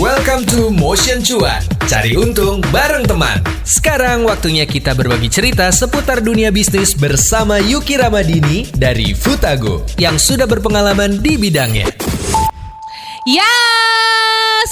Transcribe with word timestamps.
Welcome 0.00 0.48
to 0.56 0.72
Motion 0.72 1.20
Cuan. 1.20 1.60
Cari 1.84 2.16
untung 2.16 2.64
bareng 2.72 3.04
teman. 3.04 3.44
Sekarang 3.60 4.24
waktunya 4.24 4.64
kita 4.64 4.96
berbagi 4.96 5.28
cerita 5.28 5.68
seputar 5.68 6.24
dunia 6.24 6.48
bisnis 6.48 6.96
bersama 6.96 7.60
Yuki 7.60 8.00
Ramadini 8.00 8.64
dari 8.72 9.12
Futago 9.12 9.84
yang 10.00 10.16
sudah 10.16 10.48
berpengalaman 10.48 11.20
di 11.20 11.36
bidangnya. 11.36 11.92
Ya, 13.28 13.52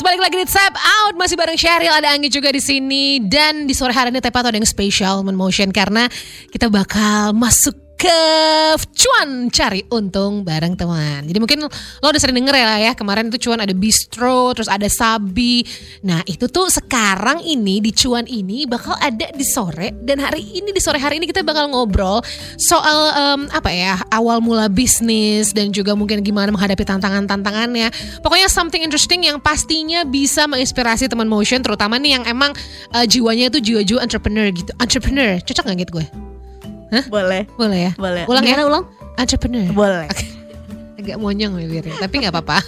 balik 0.01 0.25
lagi 0.25 0.41
di 0.41 0.49
Tap 0.49 0.73
Out 0.73 1.21
masih 1.21 1.37
bareng 1.37 1.61
Syahril 1.61 1.93
ada 1.93 2.17
Anggi 2.17 2.33
juga 2.33 2.49
di 2.49 2.65
sini 2.65 3.21
dan 3.21 3.69
di 3.69 3.77
sore 3.77 3.93
hari 3.93 4.09
ini 4.09 4.25
tepat 4.25 4.49
ada 4.49 4.57
yang 4.57 4.65
spesial 4.65 5.21
Motion 5.21 5.69
karena 5.69 6.09
kita 6.49 6.73
bakal 6.73 7.37
masuk 7.37 7.90
ke 8.01 8.21
cuan 8.81 9.53
cari 9.53 9.85
untung 9.93 10.41
bareng 10.41 10.73
teman. 10.73 11.21
Jadi 11.29 11.37
mungkin 11.37 11.69
lo 11.69 12.07
udah 12.09 12.17
sering 12.17 12.41
denger 12.41 12.57
ya 12.57 12.81
ya 12.81 12.93
kemarin 12.97 13.29
itu 13.29 13.45
cuan 13.45 13.61
ada 13.61 13.77
bistro 13.77 14.57
terus 14.57 14.73
ada 14.73 14.89
sabi. 14.89 15.61
Nah 16.01 16.25
itu 16.25 16.49
tuh 16.49 16.73
sekarang 16.73 17.45
ini 17.45 17.85
di 17.85 17.93
cuan 17.93 18.25
ini 18.25 18.65
bakal 18.65 18.97
ada 18.97 19.29
di 19.29 19.45
sore 19.45 19.93
dan 20.01 20.17
hari 20.17 20.41
ini 20.41 20.73
di 20.73 20.81
sore 20.81 20.97
hari 20.97 21.21
ini 21.21 21.29
kita 21.29 21.45
bakal 21.45 21.69
ngobrol 21.69 22.25
soal 22.57 23.13
um, 23.13 23.41
apa 23.53 23.69
ya 23.69 24.01
awal 24.09 24.41
mula 24.41 24.73
bisnis 24.73 25.53
dan 25.53 25.69
juga 25.69 25.93
mungkin 25.93 26.25
gimana 26.25 26.49
menghadapi 26.49 26.89
tantangan-tantangannya. 26.89 27.93
Pokoknya 28.25 28.49
something 28.49 28.81
interesting 28.81 29.29
yang 29.29 29.37
pastinya 29.45 30.09
bisa 30.09 30.49
menginspirasi 30.49 31.05
teman 31.05 31.29
motion 31.29 31.61
terutama 31.61 32.01
nih 32.01 32.17
yang 32.17 32.25
emang 32.25 32.57
uh, 32.97 33.05
jiwanya 33.05 33.53
itu 33.53 33.61
jiwa-jiwa 33.61 34.01
entrepreneur 34.01 34.49
gitu. 34.49 34.73
Entrepreneur 34.81 35.37
cocok 35.45 35.65
gak 35.69 35.79
gitu 35.85 35.93
gue? 36.01 36.31
Hah? 36.91 37.05
Boleh. 37.07 37.47
Boleh 37.55 37.79
ya? 37.91 37.93
Boleh. 37.95 38.25
Ulang 38.27 38.43
Gimana 38.43 38.63
ya? 38.63 38.67
ulang? 38.67 38.85
Entrepreneur. 39.15 39.67
Boleh. 39.71 40.09
Agak 41.01 41.17
monyong 41.17 41.57
bibirnya, 41.57 41.97
tapi 41.97 42.21
nggak 42.21 42.29
apa-apa. 42.29 42.61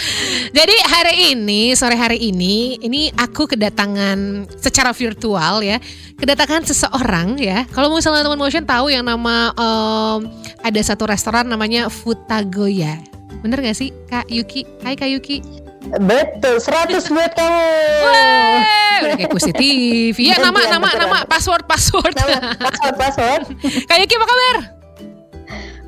Jadi 0.56 0.72
hari 0.88 1.36
ini, 1.36 1.76
sore 1.76 1.92
hari 2.00 2.16
ini, 2.16 2.80
ini 2.80 3.12
aku 3.12 3.44
kedatangan 3.44 4.48
secara 4.56 4.96
virtual 4.96 5.60
ya, 5.60 5.76
kedatangan 6.16 6.64
seseorang 6.64 7.36
ya. 7.36 7.68
Kalau 7.76 7.92
misalnya 7.92 8.24
teman 8.24 8.40
motion 8.40 8.64
tahu 8.64 8.88
yang 8.88 9.04
nama 9.04 9.52
um, 9.52 10.24
ada 10.64 10.80
satu 10.80 11.04
restoran 11.04 11.44
namanya 11.44 11.92
Futagoya. 11.92 13.04
Bener 13.44 13.60
gak 13.60 13.76
sih 13.76 13.92
Kak 14.08 14.32
Yuki? 14.32 14.64
Hai 14.80 14.96
Kak 14.96 15.12
Yuki. 15.12 15.63
Betul, 15.84 16.56
100 16.60 17.12
buat 17.12 17.32
kamu. 17.36 17.66
Wah, 18.04 18.96
udah 19.04 19.16
kayak 19.20 19.30
Kusi 19.30 19.52
TV. 19.52 20.16
Ya 20.32 20.40
nama, 20.40 20.60
nama, 20.64 20.88
nama, 20.96 21.18
password, 21.28 21.68
password. 21.68 22.12
Nama, 22.16 22.56
password, 22.56 22.96
password. 22.96 23.42
Kak 23.88 23.96
Yuki 24.00 24.14
apa 24.16 24.26
kabar? 24.26 24.56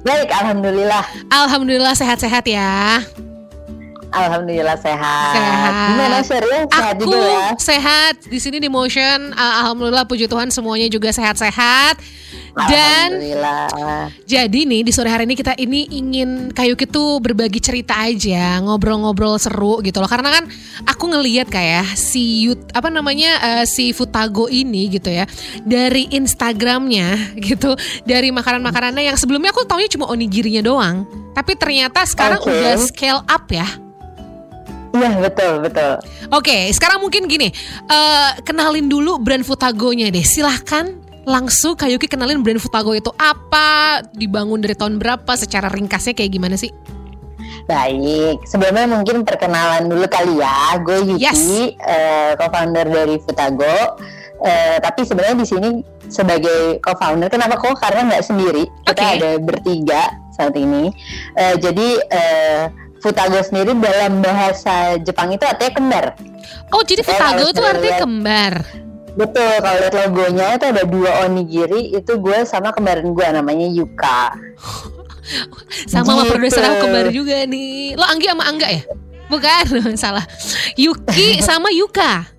Baik, 0.06 0.28
alhamdulillah. 0.30 1.05
Alhamdulillah 1.33 1.94
sehat-sehat 1.97 2.44
ya. 2.47 3.02
Alhamdulillah 4.12 4.78
sehat. 4.78 5.34
Sehat. 5.34 5.72
Gimana 5.90 6.18
Sheryl? 6.22 6.64
Sehat 6.70 6.94
Aku 6.98 7.10
juga 7.10 7.18
ya? 7.26 7.48
sehat 7.58 8.14
di 8.26 8.38
sini 8.38 8.58
di 8.62 8.68
Motion. 8.70 9.34
Uh, 9.34 9.54
Alhamdulillah 9.64 10.04
puji 10.06 10.30
Tuhan 10.30 10.48
semuanya 10.52 10.86
juga 10.86 11.10
sehat-sehat. 11.10 11.98
Dan 12.56 13.20
jadi 14.24 14.60
nih 14.64 14.80
di 14.80 14.88
sore 14.88 15.12
hari 15.12 15.28
ini 15.28 15.36
kita 15.36 15.52
ini 15.60 15.92
ingin 15.92 16.56
Kayuki 16.56 16.88
tuh 16.88 17.20
berbagi 17.20 17.60
cerita 17.60 17.92
aja, 18.00 18.64
ngobrol-ngobrol 18.64 19.36
seru 19.36 19.84
gitu 19.84 20.00
loh. 20.00 20.08
Karena 20.08 20.40
kan 20.40 20.48
aku 20.88 21.04
ngeliat 21.12 21.52
kayak 21.52 21.84
si 22.00 22.48
Yut 22.48 22.72
apa 22.72 22.88
namanya 22.88 23.60
uh, 23.60 23.64
si 23.68 23.92
Futago 23.92 24.48
ini 24.48 24.88
gitu 24.88 25.12
ya 25.12 25.28
dari 25.68 26.08
Instagramnya 26.16 27.36
gitu, 27.44 27.77
dari 28.08 28.32
makanan-makanannya 28.32 29.12
yang 29.12 29.20
sebelumnya 29.20 29.52
aku 29.52 29.68
taunya 29.68 29.92
cuma 29.92 30.08
onigirinya 30.08 30.64
doang. 30.64 31.25
Tapi 31.37 31.53
ternyata 31.61 32.01
sekarang 32.09 32.41
Oke. 32.41 32.48
udah 32.48 32.75
scale 32.81 33.20
up 33.29 33.45
ya. 33.53 33.69
Iya, 34.97 35.12
betul, 35.20 35.61
betul. 35.61 36.01
Oke, 36.33 36.73
sekarang 36.73 37.05
mungkin 37.05 37.29
gini, 37.29 37.53
eh, 37.84 38.31
kenalin 38.41 38.89
dulu 38.89 39.20
brand 39.20 39.45
Futagonya 39.45 40.09
deh. 40.09 40.25
Silahkan 40.25 40.97
langsung 41.29 41.77
Kayuki 41.77 42.09
kenalin 42.09 42.41
brand 42.41 42.57
Futago 42.57 42.97
itu 42.97 43.12
apa, 43.20 44.01
dibangun 44.17 44.64
dari 44.64 44.73
tahun 44.73 44.96
berapa, 44.96 45.36
secara 45.36 45.69
ringkasnya 45.69 46.17
kayak 46.17 46.33
gimana 46.33 46.57
sih? 46.57 46.73
Baik, 47.67 48.46
sebelumnya 48.46 48.86
mungkin 48.89 49.27
perkenalan 49.27 49.91
dulu 49.91 50.07
kali 50.08 50.39
ya. 50.39 50.80
Gue 50.80 51.02
Yuki, 51.02 51.20
Yes. 51.20 51.42
eh, 51.83 52.33
co-founder 52.39 52.86
dari 52.89 53.20
Futago. 53.20 54.01
Eh, 54.36 54.77
tapi 54.79 55.01
sebenarnya 55.02 55.36
di 55.41 55.47
sini 55.48 55.69
sebagai 56.07 56.77
co-founder, 56.85 57.33
kenapa 57.33 57.57
kok? 57.57 57.80
Karena 57.80 58.05
nggak 58.13 58.24
sendiri. 58.24 58.69
Kita 58.85 59.01
Oke. 59.01 59.13
ada 59.17 59.30
bertiga 59.41 60.02
saat 60.33 60.52
ini. 60.55 60.92
Eh, 61.35 61.55
jadi 61.57 61.89
eh, 62.11 62.63
Futago 63.01 63.39
sendiri 63.41 63.73
dalam 63.77 64.20
bahasa 64.20 64.96
Jepang 65.01 65.30
itu 65.30 65.45
artinya 65.45 65.73
kembar. 65.73 66.07
Oh, 66.70 66.83
jadi 66.83 67.01
Saya 67.01 67.17
Futago 67.17 67.45
itu 67.48 67.63
artinya 67.63 67.96
kembar. 68.02 68.55
Betul, 69.17 69.52
kalau 69.64 69.79
lihat 69.80 69.95
logonya 69.96 70.46
itu 70.61 70.64
ada 70.69 70.83
dua 70.85 71.11
onigiri, 71.25 71.96
itu 71.96 72.13
gue 72.20 72.39
sama 72.45 72.69
kembaran 72.69 73.17
gue 73.17 73.27
namanya 73.33 73.64
Yuka. 73.64 74.20
Sama 75.91 76.07
sama 76.07 76.23
Gitu. 76.23 76.30
produser 76.39 76.63
aku 76.63 76.86
kembar 76.86 77.07
juga 77.11 77.42
nih. 77.42 77.98
Lo 77.98 78.07
Anggi 78.07 78.30
sama 78.30 78.46
Angga 78.46 78.69
ya? 78.70 78.83
Bukan, 79.27 79.64
salah. 79.98 80.23
Yuki 80.79 81.41
sama 81.48 81.67
Yuka. 81.75 82.36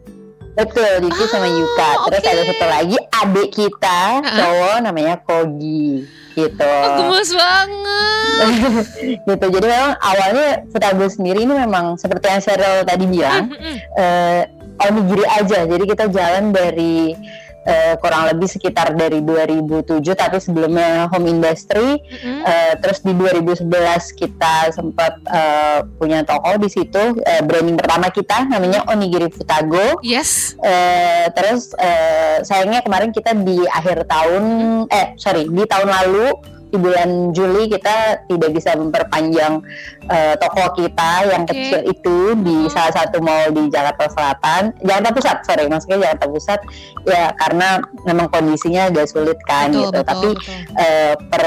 Betul, 0.58 1.06
Yuki 1.06 1.24
sama 1.30 1.46
Yuka. 1.46 1.90
Terus 2.10 2.18
oke. 2.20 2.30
ada 2.30 2.44
satu 2.44 2.66
lagi 2.66 2.98
adik 2.98 3.48
kita, 3.54 4.02
Ah. 4.18 4.36
cowok 4.36 4.78
namanya 4.82 5.16
Kogi. 5.22 6.02
Gitu. 6.34 6.62
Oh, 6.62 6.94
gemes 6.98 7.32
banget. 7.32 8.86
gitu. 9.30 9.46
Jadi 9.50 9.66
memang 9.66 9.94
awalnya 9.98 10.48
Futago 10.68 11.06
sendiri 11.08 11.42
ini 11.42 11.54
memang 11.56 11.98
seperti 11.98 12.26
yang 12.28 12.42
Cheryl 12.42 12.82
tadi 12.84 13.06
bilang, 13.06 13.50
Mm-mm. 13.50 13.76
eh, 13.98 14.42
onigiri 14.80 15.26
aja. 15.28 15.66
Jadi 15.66 15.84
kita 15.88 16.06
jalan 16.08 16.54
dari 16.54 17.18
eh, 17.68 17.94
kurang 18.00 18.32
lebih 18.32 18.48
sekitar 18.48 18.96
dari 18.96 19.20
2007 19.20 20.00
tapi 20.16 20.40
sebelumnya 20.40 21.12
home 21.12 21.28
industry 21.28 22.00
Mm-mm. 22.00 22.40
Eh, 22.48 22.74
terus 22.80 23.04
di 23.04 23.12
2011 23.12 23.68
kita 24.16 24.72
sempat 24.72 25.20
eh, 25.28 25.84
punya 26.00 26.24
toko 26.24 26.56
di 26.56 26.72
situ 26.72 27.20
eh, 27.28 27.44
branding 27.44 27.76
pertama 27.76 28.08
kita 28.08 28.48
namanya 28.48 28.88
Onigiri 28.88 29.28
Futago 29.30 30.00
Yes. 30.00 30.56
Eh, 30.64 31.28
terus 31.36 31.76
eh, 31.76 32.40
sayangnya 32.48 32.80
kemarin 32.82 33.12
kita 33.12 33.36
di 33.36 33.60
akhir 33.68 34.08
tahun 34.08 34.44
eh 34.88 35.20
sorry 35.20 35.52
di 35.52 35.64
tahun 35.68 35.92
lalu 35.92 36.57
di 36.78 36.86
bulan 36.86 37.10
Juli 37.34 37.66
kita 37.66 38.22
tidak 38.30 38.50
bisa 38.54 38.78
memperpanjang 38.78 39.66
eh, 40.08 40.38
toko 40.38 40.78
kita 40.78 41.26
yang 41.26 41.44
Oke. 41.44 41.52
kecil 41.52 41.80
itu 41.90 42.18
di 42.38 42.56
Hmm. 42.58 42.70
salah 42.70 42.94
satu 42.94 43.18
mall 43.18 43.50
di 43.50 43.66
Jakarta 43.68 44.06
Selatan 44.08 44.78
Jakarta 44.80 45.10
Pusat 45.10 45.38
sorry 45.44 45.66
maksudnya 45.66 45.98
Jakarta 46.06 46.26
Pusat 46.30 46.60
ya 47.04 47.34
karena 47.34 47.70
memang 48.06 48.28
kondisinya 48.30 48.88
agak 48.88 49.10
sulit 49.10 49.40
kan 49.44 49.74
Betul, 49.74 49.82
gitu 49.82 49.98
betul, 49.98 50.06
tapi 50.06 50.30
betul. 50.38 50.54
eh, 50.78 51.14
per 51.28 51.44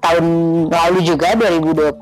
tahun 0.00 0.26
lalu 0.68 0.98
juga 1.04 1.36
2020 1.36 1.92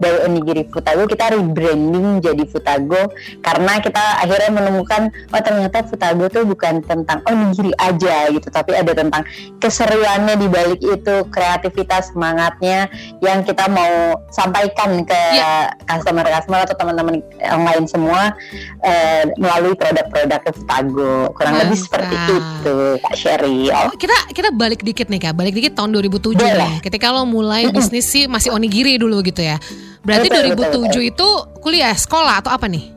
dari 0.00 0.18
Onigiri 0.24 0.64
Futago 0.68 1.04
kita 1.04 1.32
rebranding 1.32 2.20
jadi 2.20 2.44
Futago 2.48 3.08
karena 3.40 3.78
kita 3.78 4.00
akhirnya 4.18 4.50
menemukan 4.50 5.02
oh 5.28 5.40
ternyata 5.40 5.84
Futago 5.84 6.26
tuh 6.26 6.44
bukan 6.44 6.80
tentang 6.80 7.20
onigiri 7.24 7.70
aja 7.76 8.28
gitu 8.28 8.48
tapi 8.48 8.72
ada 8.72 8.92
tentang 8.92 9.22
keseruannya 9.58 10.34
di 10.36 10.48
balik 10.48 10.80
itu 10.80 11.14
kreativitas 11.28 12.10
semangatnya 12.10 12.88
yang 13.20 13.40
kita 13.40 13.68
mau 13.68 14.16
sampaikan 14.30 15.04
ke 15.04 15.16
Iya. 15.34 15.72
customer-customer 15.84 16.64
atau 16.64 16.76
teman-teman 16.76 17.14
yang 17.38 17.64
lain 17.64 17.84
semua 17.84 18.32
eh, 18.80 19.24
melalui 19.36 19.72
produk-produk 19.74 20.40
Futago 20.52 21.32
kurang 21.32 21.60
lebih 21.60 21.76
seperti 21.76 22.14
Mantap. 22.14 22.36
itu 22.60 22.76
Kak 23.00 23.16
Sheryl 23.16 23.68
kita 23.96 24.16
kita 24.32 24.48
balik 24.50 24.80
dikit 24.80 25.06
nih 25.06 25.20
kak, 25.20 25.34
balik 25.34 25.54
dikit 25.54 25.76
tahun 25.76 25.92
2007 25.94 26.34
Boleh. 26.34 26.54
nih. 26.56 26.74
Ketika 26.82 27.12
lo 27.12 27.24
mulai 27.34 27.66
bisnis 27.68 28.06
sih 28.06 28.24
masih 28.24 28.48
onigiri 28.48 28.94
dulu 28.94 29.18
gitu 29.20 29.42
ya. 29.42 29.58
Berarti 30.00 30.30
Betul, 30.30 30.54
2007 30.54 30.86
betul, 30.86 31.02
itu 31.02 31.28
kuliah, 31.58 31.90
sekolah 31.92 32.38
atau 32.38 32.54
apa 32.54 32.70
nih? 32.70 32.94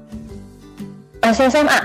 masih 1.17 1.49
SMA 1.49 1.79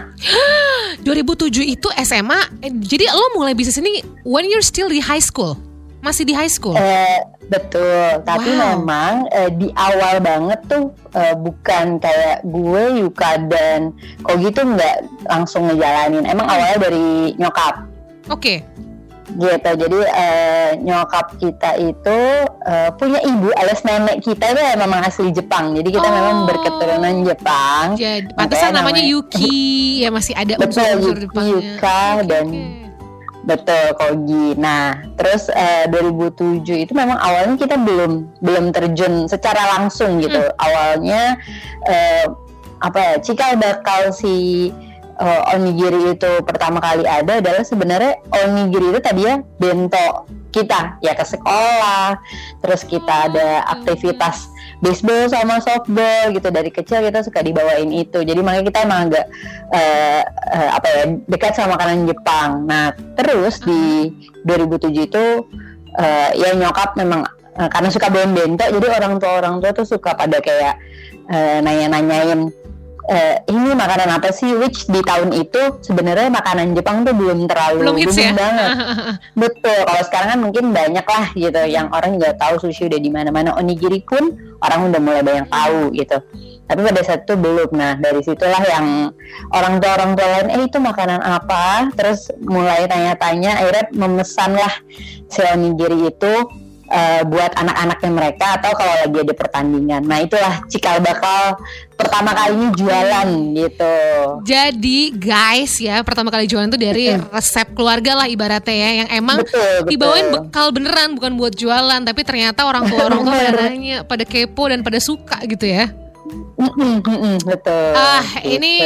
2007 1.00 1.64
itu 1.74 1.88
SMA. 1.98 2.40
eh, 2.60 2.70
jadi 2.70 3.08
lo 3.08 3.34
mulai 3.34 3.56
bisnis 3.56 3.74
ini 3.76 3.98
when 4.22 4.44
you're 4.44 4.62
still 4.62 4.86
di 4.86 5.00
high 5.00 5.22
school. 5.22 5.56
Masih 5.98 6.22
di 6.22 6.34
high 6.34 6.50
school. 6.50 6.74
Eh, 6.74 7.18
betul, 7.46 8.22
tapi 8.22 8.50
Wow. 8.50 8.58
memang 8.76 9.12
eh, 9.30 9.50
di 9.52 9.70
awal 9.72 10.18
banget 10.18 10.58
tuh 10.66 10.90
eh, 11.12 11.30
bukan 11.32 11.96
kayak 11.96 12.42
gue, 12.44 12.82
Yuka 13.00 13.30
dan 13.46 13.94
kok 14.20 14.36
gitu 14.36 14.60
nggak 14.64 14.96
langsung 15.26 15.66
ngejalanin. 15.66 16.22
Emang 16.24 16.46
Hmm. 16.46 16.52
awalnya 16.52 16.78
dari 16.82 17.06
nyokap 17.36 17.74
Oke. 18.28 18.62
Gitu. 19.32 19.70
Jadi 19.76 19.98
eh, 20.04 20.68
nyokap 20.80 21.36
kita 21.36 21.70
itu 21.76 22.18
eh, 22.62 22.90
punya 22.94 23.20
ibu 23.20 23.48
alias 23.54 23.82
nenek 23.82 24.20
kita 24.20 24.52
itu 24.52 24.62
memang 24.76 25.00
asli 25.02 25.30
Jepang. 25.30 25.72
Jadi 25.72 25.88
kita 25.90 26.08
Oh. 26.08 26.12
memang 26.12 26.36
berketurunan 26.44 27.14
Jepang. 27.24 27.86
Jadi 27.96 28.28
pantesan 28.34 28.72
namanya 28.72 29.00
namanya- 29.00 29.08
Yuki 29.08 29.60
ya 30.02 30.10
masih 30.10 30.34
ada 30.36 30.52
unsur-unsur 30.58 31.16
Jepangnya. 31.18 31.52
Yuka, 31.52 32.02
dan. 32.26 32.46
Betul, 33.42 33.90
Kogi. 33.98 34.54
Nah, 34.54 35.02
terus 35.18 35.50
eh, 35.50 35.90
2007 35.90 36.78
itu 36.78 36.94
memang 36.94 37.18
awalnya 37.18 37.58
kita 37.58 37.74
belum 37.74 38.30
belum 38.38 38.70
terjun 38.70 39.26
secara 39.26 39.78
langsung 39.78 40.22
gitu. 40.22 40.38
Hmm. 40.38 40.62
Awalnya 40.62 41.22
eh, 41.90 42.24
apa 42.78 42.98
ya 42.98 43.14
cikal 43.18 43.58
bakal 43.58 44.14
si 44.14 44.70
uh, 45.18 45.54
onigiri 45.56 46.16
itu 46.16 46.30
pertama 46.46 46.78
kali 46.80 47.04
ada 47.04 47.42
adalah 47.42 47.64
sebenarnya 47.66 48.20
onigiri 48.30 48.94
itu 48.94 49.00
tadi 49.02 49.22
ya 49.26 49.40
bento 49.60 50.28
kita 50.52 51.00
ya 51.00 51.16
ke 51.16 51.24
sekolah. 51.24 52.20
Terus 52.60 52.84
kita 52.84 53.32
ada 53.32 53.64
aktivitas 53.72 54.52
baseball 54.84 55.32
sama 55.32 55.58
softball 55.64 56.30
gitu. 56.36 56.48
Dari 56.52 56.68
kecil 56.68 57.08
kita 57.08 57.24
suka 57.24 57.40
dibawain 57.40 57.88
itu. 57.88 58.20
Jadi 58.20 58.40
makanya 58.44 58.68
kita 58.68 58.78
emang 58.84 59.08
agak 59.08 59.26
uh, 59.72 60.22
uh, 60.52 60.70
apa 60.76 60.88
ya 60.92 61.02
dekat 61.26 61.56
sama 61.56 61.80
makanan 61.80 62.04
Jepang. 62.04 62.68
Nah 62.68 62.92
terus 63.16 63.64
di 63.64 64.12
2007 64.44 65.08
itu 65.08 65.24
uh, 65.96 66.30
ya 66.36 66.52
nyokap 66.56 66.94
memang 67.00 67.24
uh, 67.58 67.68
karena 67.68 67.88
suka 67.92 68.08
bawain 68.08 68.32
bento 68.32 68.64
jadi 68.64 68.86
orang 69.00 69.20
tua 69.20 69.32
orang 69.40 69.54
tua 69.60 69.70
tuh 69.72 69.86
suka 69.88 70.16
pada 70.16 70.38
kayak 70.40 70.76
uh, 71.28 71.58
nanya-nanyain 71.60 72.48
uh, 73.08 73.36
ini 73.50 73.74
makanan 73.74 74.08
apa 74.20 74.30
sih? 74.30 74.54
Which 74.54 74.86
di 74.86 75.00
tahun 75.02 75.34
itu 75.34 75.82
sebenarnya 75.82 76.30
makanan 76.30 76.76
Jepang 76.78 77.02
tuh 77.02 77.14
belum 77.16 77.50
terlalu 77.50 77.78
belum 77.86 77.96
hits 77.98 78.18
ya? 78.18 78.30
banget. 78.34 78.70
Betul. 79.42 79.78
Kalau 79.88 80.02
sekarang 80.06 80.28
kan 80.36 80.40
mungkin 80.40 80.64
banyak 80.70 81.06
lah 81.06 81.26
gitu. 81.34 81.62
Yang 81.66 81.86
orang 81.90 82.10
juga 82.20 82.30
tahu 82.38 82.54
sushi 82.62 82.86
udah 82.86 83.00
di 83.00 83.10
mana-mana. 83.10 83.56
Onigiri 83.58 84.04
pun 84.06 84.36
orang 84.62 84.92
udah 84.92 85.00
mulai 85.02 85.22
banyak 85.24 85.46
tahu 85.50 85.90
gitu. 85.96 86.18
Tapi 86.70 86.80
pada 86.80 87.00
saat 87.02 87.20
itu 87.26 87.34
belum. 87.34 87.70
Nah 87.74 87.98
dari 87.98 88.20
situlah 88.22 88.62
yang 88.64 89.10
orang 89.50 89.82
tua 89.82 89.90
orang 89.98 90.10
tua 90.14 90.26
lain 90.38 90.48
eh 90.54 90.62
itu 90.66 90.78
makanan 90.78 91.20
apa? 91.20 91.90
Terus 91.98 92.30
mulai 92.44 92.86
tanya-tanya 92.86 93.60
akhirnya 93.60 93.84
memesan 93.92 94.54
lah 94.54 94.74
si 95.32 95.40
onigiri 95.42 96.12
itu 96.12 96.34
uh, 96.92 97.22
buat 97.26 97.56
anak-anaknya 97.56 98.10
mereka 98.12 98.46
atau 98.60 98.70
kalau 98.76 98.94
lagi 99.02 99.18
ada 99.24 99.34
pertandingan. 99.34 100.02
Nah 100.04 100.18
itulah 100.20 100.54
cikal 100.68 101.00
bakal 101.00 101.56
pertama 101.96 102.36
kalinya 102.36 102.68
jualan 102.76 103.28
gitu. 103.56 103.96
Jadi 104.44 104.98
guys 105.16 105.80
ya 105.80 106.04
pertama 106.04 106.28
kali 106.28 106.44
jualan 106.44 106.68
itu 106.68 106.78
dari 106.78 107.04
resep 107.32 107.72
keluarga 107.72 108.22
lah 108.22 108.26
ibaratnya 108.28 108.76
ya 108.76 108.90
yang 109.04 109.08
emang 109.24 109.38
Betul, 109.40 109.88
betul. 109.88 109.90
dibawain 109.96 110.26
bekal 110.30 110.66
beneran 110.70 111.08
bukan 111.16 111.32
buat 111.40 111.54
jualan 111.56 112.00
tapi 112.04 112.20
ternyata 112.22 112.68
orang 112.68 112.84
tua 112.86 113.08
orang 113.08 113.20
tua 113.24 113.34
pada 113.34 113.52
nanya 113.72 113.96
pada 114.04 114.24
kepo 114.28 114.68
dan 114.68 114.84
pada 114.84 115.00
suka 115.00 115.40
gitu 115.48 115.64
ya. 115.66 115.88
Mm-mm, 116.32 117.00
mm-mm, 117.00 117.36
betul. 117.42 117.92
Ah, 117.92 118.22
gitu. 118.38 118.56
ini- 118.56 118.84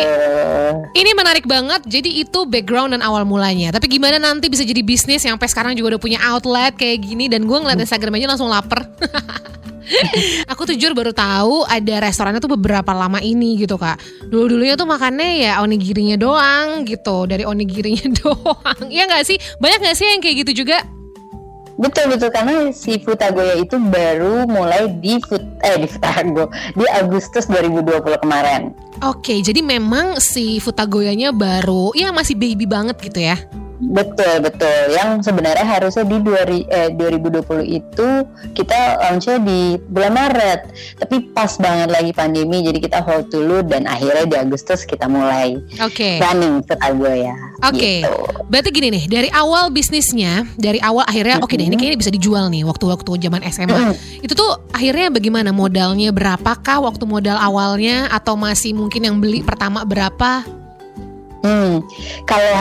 Ini 0.93 1.11
menarik 1.13 1.45
banget. 1.45 1.85
Jadi 1.85 2.21
itu 2.21 2.45
background 2.45 2.91
dan 2.91 3.01
awal 3.01 3.23
mulanya. 3.23 3.71
Tapi 3.71 3.87
gimana 3.89 4.17
nanti 4.17 4.47
bisa 4.47 4.63
jadi 4.63 4.81
bisnis 4.81 5.23
yang 5.23 5.35
sampai 5.35 5.47
sekarang 5.47 5.73
juga 5.73 5.95
udah 5.95 6.03
punya 6.03 6.19
outlet 6.25 6.73
kayak 6.73 7.01
gini 7.01 7.27
dan 7.27 7.45
gue 7.45 7.55
ngeliat 7.55 7.79
Instagram 7.79 8.17
aja 8.17 8.27
langsung 8.29 8.49
lapar. 8.49 8.87
Aku 10.51 10.67
tuh 10.67 10.75
jujur 10.75 10.93
baru 10.93 11.15
tahu 11.15 11.63
ada 11.63 12.03
restorannya 12.03 12.43
tuh 12.43 12.51
beberapa 12.51 12.91
lama 12.91 13.23
ini 13.23 13.55
gitu 13.57 13.79
kak. 13.79 14.03
Dulu 14.27 14.51
dulunya 14.51 14.75
tuh 14.75 14.83
makannya 14.83 15.47
ya 15.47 15.63
onigirinya 15.63 16.19
doang 16.19 16.83
gitu 16.83 17.23
dari 17.25 17.47
onigirinya 17.47 18.11
doang. 18.21 18.91
Iya 18.91 19.07
nggak 19.07 19.23
sih? 19.23 19.39
Banyak 19.57 19.79
nggak 19.79 19.95
sih 19.95 20.07
yang 20.11 20.19
kayak 20.19 20.37
gitu 20.43 20.67
juga? 20.67 20.83
Betul 21.77 22.17
betul 22.17 22.33
karena 22.33 22.73
si 22.73 22.97
Futagoya 23.05 23.61
itu 23.61 23.77
baru 23.77 24.49
mulai 24.49 24.89
di 24.97 25.21
Fut 25.21 25.45
eh 25.61 25.77
di 25.77 25.85
Futago 25.85 26.49
di 26.73 26.85
Agustus 26.89 27.45
2020 27.53 28.25
kemarin. 28.25 28.73
Oke, 29.05 29.45
jadi 29.45 29.61
memang 29.61 30.17
si 30.17 30.57
Futagoyanya 30.57 31.37
baru, 31.37 31.93
ya 31.93 32.17
masih 32.17 32.33
baby 32.33 32.65
banget 32.65 32.97
gitu 32.97 33.21
ya? 33.21 33.37
Betul 33.77 34.41
betul. 34.41 34.97
Yang 34.97 35.29
sebenarnya 35.29 35.67
harusnya 35.69 36.05
di 36.09 36.17
2000, 36.25 36.65
eh, 36.73 36.89
2020 36.97 37.61
itu 37.65 38.09
kita 38.57 38.97
launchnya 39.05 39.37
di 39.45 39.77
bulan 39.93 40.13
Maret. 40.17 40.61
Tapi 40.97 41.17
pas 41.37 41.53
banget 41.61 41.93
lagi 41.93 42.13
pandemi 42.17 42.65
jadi 42.65 42.79
kita 42.81 42.99
hold 43.05 43.29
dulu 43.29 43.61
dan 43.69 43.85
akhirnya 43.85 44.25
di 44.25 44.37
Agustus 44.37 44.89
kita 44.89 45.05
mulai 45.07 45.61
Oke. 45.85 46.17
running 46.21 46.65
Futagoya. 46.65 47.37
Oke, 47.65 48.05
Gitu. 48.05 48.17
berarti 48.53 48.69
gini 48.69 48.89
nih, 48.93 49.05
dari 49.09 49.29
awal 49.33 49.73
bisnisnya, 49.73 50.45
dari 50.61 50.77
awal 50.81 51.09
akhirnya, 51.09 51.41
oke 51.41 51.57
deh 51.57 51.65
ini 51.65 51.77
kayaknya 51.77 51.99
bisa 52.05 52.13
dijual 52.13 52.53
nih 52.53 52.69
waktu-waktu 52.69 53.17
zaman 53.17 53.41
SMA. 53.49 53.97
Itu 54.21 54.37
tuh 54.37 54.61
akhirnya 54.77 55.09
bagaimana 55.09 55.57
modalnya 55.57 56.13
berapakah 56.13 56.85
waktu 56.85 57.09
modal 57.09 57.41
awalnya 57.41 58.13
atau 58.13 58.37
masih 58.37 58.77
mungkin 58.77 59.09
yang 59.09 59.17
beli 59.21 59.41
pertama 59.41 59.89
berapa? 59.89 60.45
Hmm, 61.47 61.79
kalau 62.27 62.53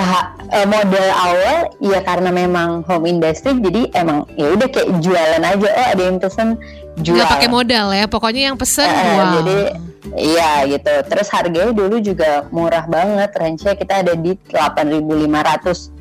eh, 0.51 0.67
model 0.67 1.07
awal 1.13 1.57
ya 1.81 1.99
karena 2.05 2.29
memang 2.29 2.85
home 2.85 3.05
industry 3.09 3.57
jadi 3.57 3.89
emang 3.97 4.29
ya 4.37 4.53
udah 4.53 4.67
kayak 4.69 4.89
jualan 5.01 5.41
aja 5.41 5.67
oh 5.69 5.87
ada 5.93 6.03
yang 6.03 6.17
pesen 6.21 6.59
jual. 7.01 7.19
Nggak 7.19 7.33
pakai 7.39 7.49
modal 7.51 7.87
ya, 7.91 8.05
pokoknya 8.07 8.41
yang 8.51 8.57
pesen 8.59 8.87
Eh, 8.87 9.15
wow. 9.15 9.31
Jadi 9.41 9.59
iya 10.15 10.51
gitu. 10.69 10.93
Terus 11.11 11.27
harganya 11.33 11.71
dulu 11.73 11.99
juga 11.99 12.47
murah 12.53 12.85
banget. 12.87 13.31
Range 13.35 13.69
kita 13.75 13.93
ada 14.05 14.13
di 14.15 14.37
8.500 14.51 15.94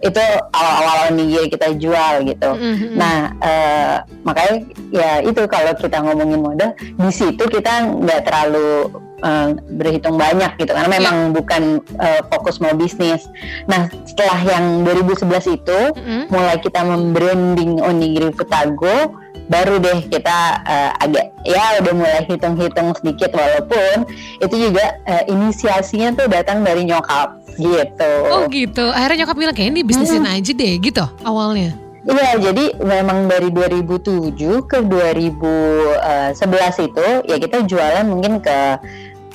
itu 0.00 0.22
awal-awal 0.56 1.12
onigiri 1.12 1.52
kita 1.52 1.76
jual 1.76 2.24
gitu. 2.24 2.50
Mhm. 2.56 2.96
Nah, 2.96 3.36
eh, 3.38 3.94
makanya 4.24 4.54
ya 4.88 5.10
itu 5.20 5.44
kalau 5.44 5.76
kita 5.76 6.00
ngomongin 6.00 6.40
modal 6.40 6.72
di 6.76 7.10
situ 7.12 7.44
kita 7.44 8.00
nggak 8.00 8.24
terlalu 8.24 8.88
eh, 9.20 9.52
berhitung 9.76 10.16
banyak 10.16 10.56
gitu 10.56 10.72
karena 10.72 10.88
memang 10.88 11.36
bukan 11.36 11.84
eh, 12.00 12.24
fokus 12.32 12.56
mau 12.56 12.72
bisnis. 12.72 13.28
Nah, 13.68 13.92
setelah 14.08 14.40
yang 14.40 14.80
2011 14.88 15.44
itu 15.44 15.80
Mhm. 15.92 16.32
mulai 16.32 16.56
kita 16.56 16.80
membranding 16.80 17.84
onigiri 17.84 18.32
Futago 18.32 19.12
baru 19.50 19.82
deh 19.82 20.06
kita 20.06 20.38
eh, 20.62 20.90
agak 21.02 21.26
ya 21.42 21.82
udah 21.82 21.94
mulai 21.94 22.22
hitung-hitung 22.30 22.94
sedikit 23.02 23.34
walaupun 23.34 24.06
itu 24.38 24.70
juga 24.70 24.94
eh, 25.10 25.26
inisiasinya 25.26 26.14
tuh 26.14 26.30
datang 26.30 26.62
dari 26.62 26.86
nyokap 26.86 27.42
gitu. 27.58 28.12
Oh 28.30 28.46
gitu, 28.46 28.94
akhirnya 28.94 29.26
nyokap 29.26 29.36
bilang 29.36 29.56
kayak 29.58 29.74
ini 29.74 29.82
bisnisin 29.82 30.24
aja 30.24 30.54
deh 30.54 30.78
gitu 30.78 31.04
awalnya. 31.26 31.74
Iya, 32.00 32.40
jadi 32.40 32.80
memang 32.80 33.28
dari 33.28 33.52
2007 33.52 34.32
ke 34.64 34.78
2011 34.88 36.88
itu 36.88 37.06
ya 37.28 37.36
kita 37.36 37.68
jualan 37.68 38.08
mungkin 38.08 38.40
ke 38.40 38.80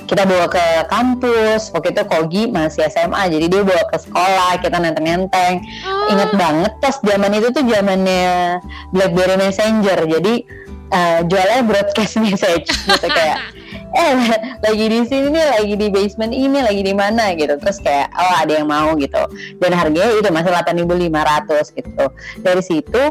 kita 0.06 0.22
bawa 0.24 0.46
ke 0.46 0.66
kampus. 0.88 1.74
Waktu 1.74 1.92
itu 1.92 2.02
Kogi 2.06 2.42
masih 2.54 2.86
SMA, 2.88 3.22
jadi 3.28 3.46
dia 3.50 3.62
bawa 3.66 3.84
ke 3.90 3.98
sekolah, 4.00 4.62
kita 4.62 4.78
nenteng-nenteng. 4.78 5.60
Oh. 5.84 6.12
Ingat 6.14 6.30
banget 6.38 6.72
pas 6.78 6.96
zaman 7.02 7.34
itu 7.34 7.48
tuh 7.50 7.64
zamannya 7.66 8.58
BlackBerry 8.94 9.36
Messenger. 9.36 9.98
Jadi 10.06 10.34
eh, 10.94 11.18
jualnya 11.26 11.60
broadcast 11.66 12.16
message 12.24 12.70
gitu 12.70 13.06
kayak 13.10 13.42
eh 13.96 14.16
lagi 14.62 14.84
di 14.86 14.98
sini 15.08 15.26
nih, 15.34 15.46
lagi 15.58 15.74
di 15.74 15.86
basement 15.90 16.32
ini, 16.32 16.58
lagi 16.62 16.82
di 16.86 16.94
mana 16.94 17.34
gitu. 17.34 17.58
Terus 17.58 17.82
kayak 17.82 18.08
oh 18.14 18.34
ada 18.38 18.52
yang 18.62 18.70
mau 18.70 18.94
gitu. 18.96 19.22
Dan 19.58 19.74
harganya 19.74 20.14
itu 20.14 20.28
masih 20.30 20.50
8.500 20.54 21.76
gitu. 21.76 22.04
Dari 22.40 22.62
situ 22.62 23.02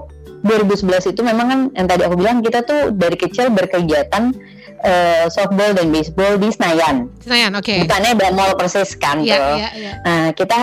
2011 0.45 1.09
itu 1.09 1.21
memang 1.25 1.47
kan 1.49 1.59
yang 1.73 1.87
tadi 1.89 2.01
aku 2.05 2.15
bilang 2.21 2.45
kita 2.45 2.61
tuh 2.61 2.93
dari 2.93 3.17
kecil 3.17 3.49
berkegiatan 3.49 4.29
eh, 4.81 5.25
softball 5.29 5.71
dan 5.71 5.89
baseball 5.89 6.35
di 6.35 6.51
Senayan. 6.51 7.07
Senayan, 7.21 7.51
oke. 7.55 7.75
Bukannya 7.85 8.11
mall 8.33 8.53
persis 8.57 8.95
kan 8.95 9.21
Iya, 9.21 9.35
tuh. 9.37 9.55
iya, 9.57 9.69
iya. 9.77 9.91
Nah, 10.03 10.25
kita 10.33 10.59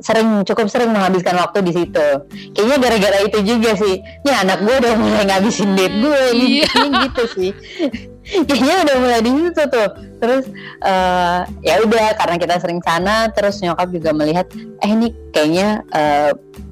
sering 0.00 0.42
cukup 0.42 0.66
sering 0.66 0.90
menghabiskan 0.90 1.36
waktu 1.36 1.62
di 1.62 1.72
situ. 1.72 2.06
Kayaknya 2.52 2.76
gara-gara 2.80 3.18
itu 3.22 3.38
juga 3.44 3.70
sih. 3.76 4.00
Ya 4.24 4.42
anak 4.42 4.64
gue 4.64 4.74
udah 4.74 4.94
mulai 4.96 5.24
ngabisin 5.28 5.76
duit 5.76 5.92
gue 5.92 6.22
Iya. 6.34 6.66
Kayaknya 6.68 6.98
gitu 7.06 7.22
sih. 7.30 7.50
Kayaknya 8.48 8.74
udah 8.86 8.96
mulai 9.00 9.20
di 9.20 9.30
situ 9.32 9.62
tuh. 9.66 9.88
Terus 10.20 10.44
eh, 10.84 11.40
ya 11.64 11.74
udah 11.82 12.06
karena 12.14 12.36
kita 12.36 12.54
sering 12.60 12.78
sana, 12.84 13.32
terus 13.32 13.58
nyokap 13.58 13.88
juga 13.90 14.12
melihat, 14.12 14.46
eh 14.78 14.90
ini 14.90 15.10
kayaknya 15.32 15.82
eh, 15.90 16.30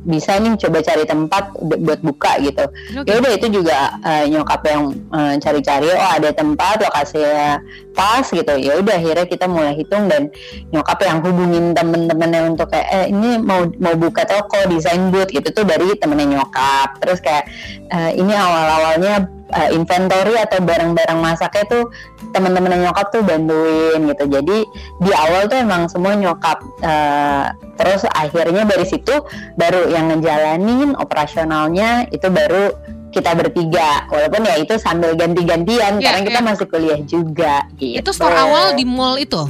bisa 0.08 0.40
nih 0.40 0.56
coba 0.56 0.80
cari 0.80 1.04
tempat 1.04 1.52
bu- 1.60 1.80
buat 1.84 2.00
buka 2.00 2.40
gitu. 2.40 2.64
Oke. 2.96 3.04
Ya 3.04 3.20
udah 3.20 3.32
itu 3.36 3.46
juga 3.52 3.78
eh, 4.00 4.24
nyokap 4.32 4.64
yang 4.64 4.96
eh, 5.12 5.34
cari-cari, 5.38 5.92
oh 5.92 6.10
ada 6.16 6.32
tempat 6.32 6.80
lokasinya 6.80 7.60
pas 7.92 8.24
gitu. 8.24 8.54
Ya 8.56 8.80
udah 8.80 8.96
akhirnya 8.96 9.26
kita 9.28 9.44
mulai 9.44 9.76
hitung 9.76 10.08
dan 10.08 10.32
nyokap 10.72 10.98
yang 11.04 11.20
hubungin 11.20 11.76
temen-temennya 11.76 12.56
untuk 12.56 12.72
kayak 12.72 12.88
eh 12.88 13.06
ini 13.12 13.36
mau 13.36 13.68
mau 13.76 13.94
buka 13.94 14.24
toko 14.24 14.64
desain 14.72 15.12
booth 15.12 15.28
gitu 15.28 15.52
tuh 15.52 15.68
dari 15.68 15.92
temennya 16.00 16.40
nyokap 16.40 16.96
terus 17.04 17.20
kayak 17.20 17.44
eh, 17.92 18.16
ini 18.16 18.32
awal-awalnya 18.32 19.28
eh, 19.58 19.74
inventory 19.74 20.38
atau 20.38 20.62
barang-barang 20.62 21.18
masaknya 21.18 21.64
tuh 21.66 21.84
temen-temennya 22.30 22.86
nyokap 22.86 23.10
tuh 23.10 23.26
bantuin 23.26 24.00
gitu 24.06 24.24
jadi 24.30 24.58
di 25.02 25.10
awal 25.10 25.50
tuh 25.50 25.58
emang 25.58 25.90
semua 25.90 26.14
nyokap 26.14 26.62
eh, 26.86 27.44
terus 27.78 28.06
akhirnya 28.14 28.62
dari 28.62 28.86
situ 28.86 29.18
baru 29.58 29.90
yang 29.90 30.14
ngejalanin 30.14 30.94
operasionalnya 30.94 32.06
itu 32.14 32.30
baru 32.30 32.70
kita 33.08 33.32
bertiga 33.34 34.04
walaupun 34.12 34.44
ya 34.44 34.54
itu 34.60 34.76
sambil 34.76 35.16
ganti-gantian 35.16 35.98
Ya, 35.98 36.12
karena 36.12 36.20
kita 36.28 36.40
ya. 36.40 36.44
masih 36.44 36.66
kuliah 36.68 37.00
juga 37.08 37.54
gitu. 37.80 37.98
Itu 38.04 38.10
store 38.12 38.36
awal 38.36 38.76
di 38.76 38.84
mall 38.84 39.16
itu. 39.16 39.48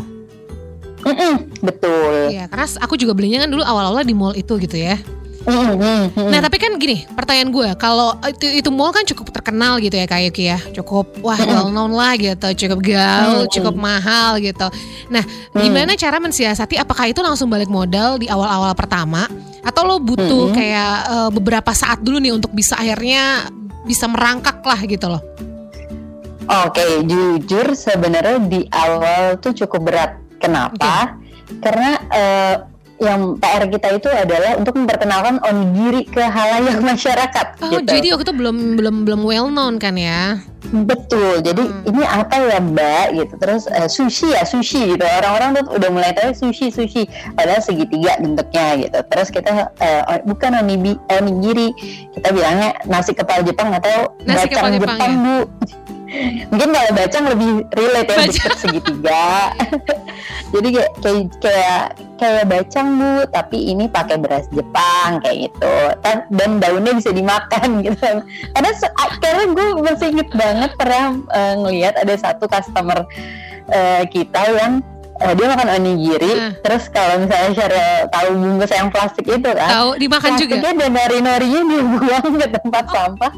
Mm-mm, 1.02 1.62
betul. 1.62 2.34
Iya, 2.34 2.50
karena 2.50 2.66
aku 2.82 2.94
juga 2.98 3.14
belinya 3.14 3.46
kan 3.46 3.50
dulu 3.50 3.62
awal-awal 3.62 4.02
di 4.02 4.14
mall 4.14 4.34
itu 4.34 4.58
gitu 4.58 4.76
ya. 4.78 4.98
Nah 6.14 6.40
tapi 6.44 6.56
kan 6.60 6.76
gini 6.76 7.08
pertanyaan 7.08 7.48
gue 7.48 7.68
kalau 7.80 8.14
itu 8.28 8.60
itu 8.60 8.68
mall 8.68 8.92
kan 8.92 9.02
cukup 9.08 9.32
terkenal 9.32 9.80
gitu 9.80 9.96
ya 9.96 10.04
kayak 10.04 10.36
ya 10.36 10.58
cukup 10.76 11.08
wah 11.24 11.40
well 11.40 11.72
known 11.72 11.96
lah 11.96 12.14
gitu 12.20 12.52
cukup 12.66 12.78
gaul 12.84 13.48
cukup 13.48 13.74
mahal 13.74 14.36
gitu. 14.38 14.68
Nah 15.08 15.24
gimana 15.56 15.96
cara 15.96 16.20
mensiasati 16.20 16.76
apakah 16.76 17.08
itu 17.08 17.24
langsung 17.24 17.48
balik 17.48 17.72
modal 17.72 18.20
di 18.20 18.28
awal-awal 18.28 18.76
pertama 18.76 19.24
atau 19.64 19.82
lo 19.88 19.96
butuh 20.00 20.52
kayak 20.52 20.94
uh, 21.08 21.30
beberapa 21.32 21.72
saat 21.72 22.00
dulu 22.04 22.20
nih 22.20 22.32
untuk 22.36 22.52
bisa 22.52 22.76
akhirnya 22.76 23.48
bisa 23.88 24.04
merangkak 24.04 24.60
lah 24.60 24.80
gitu 24.84 25.08
loh. 25.08 25.22
Oke, 26.48 26.80
okay, 26.80 26.92
jujur 27.04 27.76
sebenarnya 27.76 28.40
di 28.40 28.64
awal 28.72 29.36
tuh 29.36 29.52
cukup 29.52 29.92
berat. 29.92 30.16
Kenapa? 30.40 30.80
Okay. 30.80 31.60
Karena 31.60 31.90
uh, 32.08 32.56
yang 32.98 33.38
PR 33.38 33.64
kita 33.70 33.88
itu 33.94 34.08
adalah 34.10 34.58
untuk 34.58 34.74
memperkenalkan 34.74 35.38
onigiri 35.46 36.02
ke 36.06 36.22
halayak 36.22 36.82
masyarakat. 36.90 37.46
Oh, 37.62 37.78
gitu. 37.78 37.86
jadi 37.86 38.06
waktu 38.14 38.26
itu 38.26 38.34
belum 38.34 38.56
belum 38.78 38.96
belum 39.06 39.20
well 39.22 39.48
known 39.50 39.78
kan 39.78 39.94
ya? 39.94 40.42
Betul. 40.68 41.40
Jadi 41.40 41.62
hmm. 41.64 41.88
ini 41.88 42.02
apa 42.02 42.34
ya 42.42 42.58
Mbak 42.58 43.06
gitu. 43.14 43.34
Terus 43.38 43.70
uh, 43.70 43.86
sushi 43.86 44.34
ya 44.34 44.42
sushi 44.42 44.98
gitu. 44.98 45.04
Orang-orang 45.06 45.62
tuh 45.62 45.64
udah 45.78 45.90
mulai 45.94 46.10
tahu 46.12 46.34
sushi 46.34 46.74
sushi. 46.74 47.06
Padahal 47.38 47.62
segitiga 47.62 48.18
bentuknya 48.18 48.66
gitu. 48.82 48.98
Terus 49.06 49.28
kita 49.30 49.70
uh, 49.78 50.18
bukan 50.26 50.58
onibi, 50.58 50.98
onigiri. 51.08 51.70
Kita 52.18 52.34
bilangnya 52.34 52.74
nasi 52.90 53.14
kepala 53.14 53.46
Jepang 53.46 53.70
atau 53.70 54.12
nasi 54.26 54.50
bacang 54.50 54.74
Jepang, 54.76 54.98
Jepang 54.98 55.12
ya? 55.14 55.18
Bu 55.22 55.36
mungkin 56.48 56.68
kalau 56.72 56.90
bacang 56.96 57.24
lebih 57.28 57.50
relate 57.76 58.08
ya 58.08 58.16
deket 58.24 58.52
segitiga. 58.56 59.52
Jadi 60.54 60.68
kayak 60.72 60.92
kayak 61.04 61.24
kayak 61.44 61.84
kayak 62.16 62.44
bacang 62.48 62.88
bu 62.96 63.12
tapi 63.28 63.58
ini 63.76 63.84
pakai 63.86 64.16
beras 64.16 64.48
Jepang 64.48 65.20
kayak 65.20 65.52
gitu. 65.52 65.74
Dan 66.32 66.58
daunnya 66.58 66.96
bisa 66.96 67.12
dimakan 67.12 67.68
gitu. 67.86 68.08
Karena 68.56 68.70
karena 69.20 69.42
gue 69.52 69.66
masih 69.84 70.06
inget 70.16 70.30
banget 70.32 70.70
pernah 70.80 71.04
uh, 71.32 71.54
ngelihat 71.60 71.94
ada 72.00 72.14
satu 72.16 72.48
customer 72.48 73.04
uh, 73.68 74.02
kita 74.08 74.42
yang 74.56 74.80
uh, 75.20 75.32
dia 75.34 75.46
makan 75.50 75.68
onigiri 75.82 76.32
uh. 76.38 76.52
terus 76.64 76.88
kalau 76.88 77.20
misalnya 77.22 77.50
share 77.54 78.08
tahu 78.08 78.28
bungkus 78.38 78.72
yang 78.72 78.88
plastik 78.88 79.26
itu 79.26 79.50
kan 79.50 79.70
tahu 79.70 79.90
dimakan 79.98 80.30
juga? 80.38 80.56
dan 80.72 80.90
nori-norinya 80.94 81.60
dibuang 81.66 82.28
ke 82.38 82.46
tempat 82.56 82.84
oh. 82.88 82.92
sampah. 82.94 83.32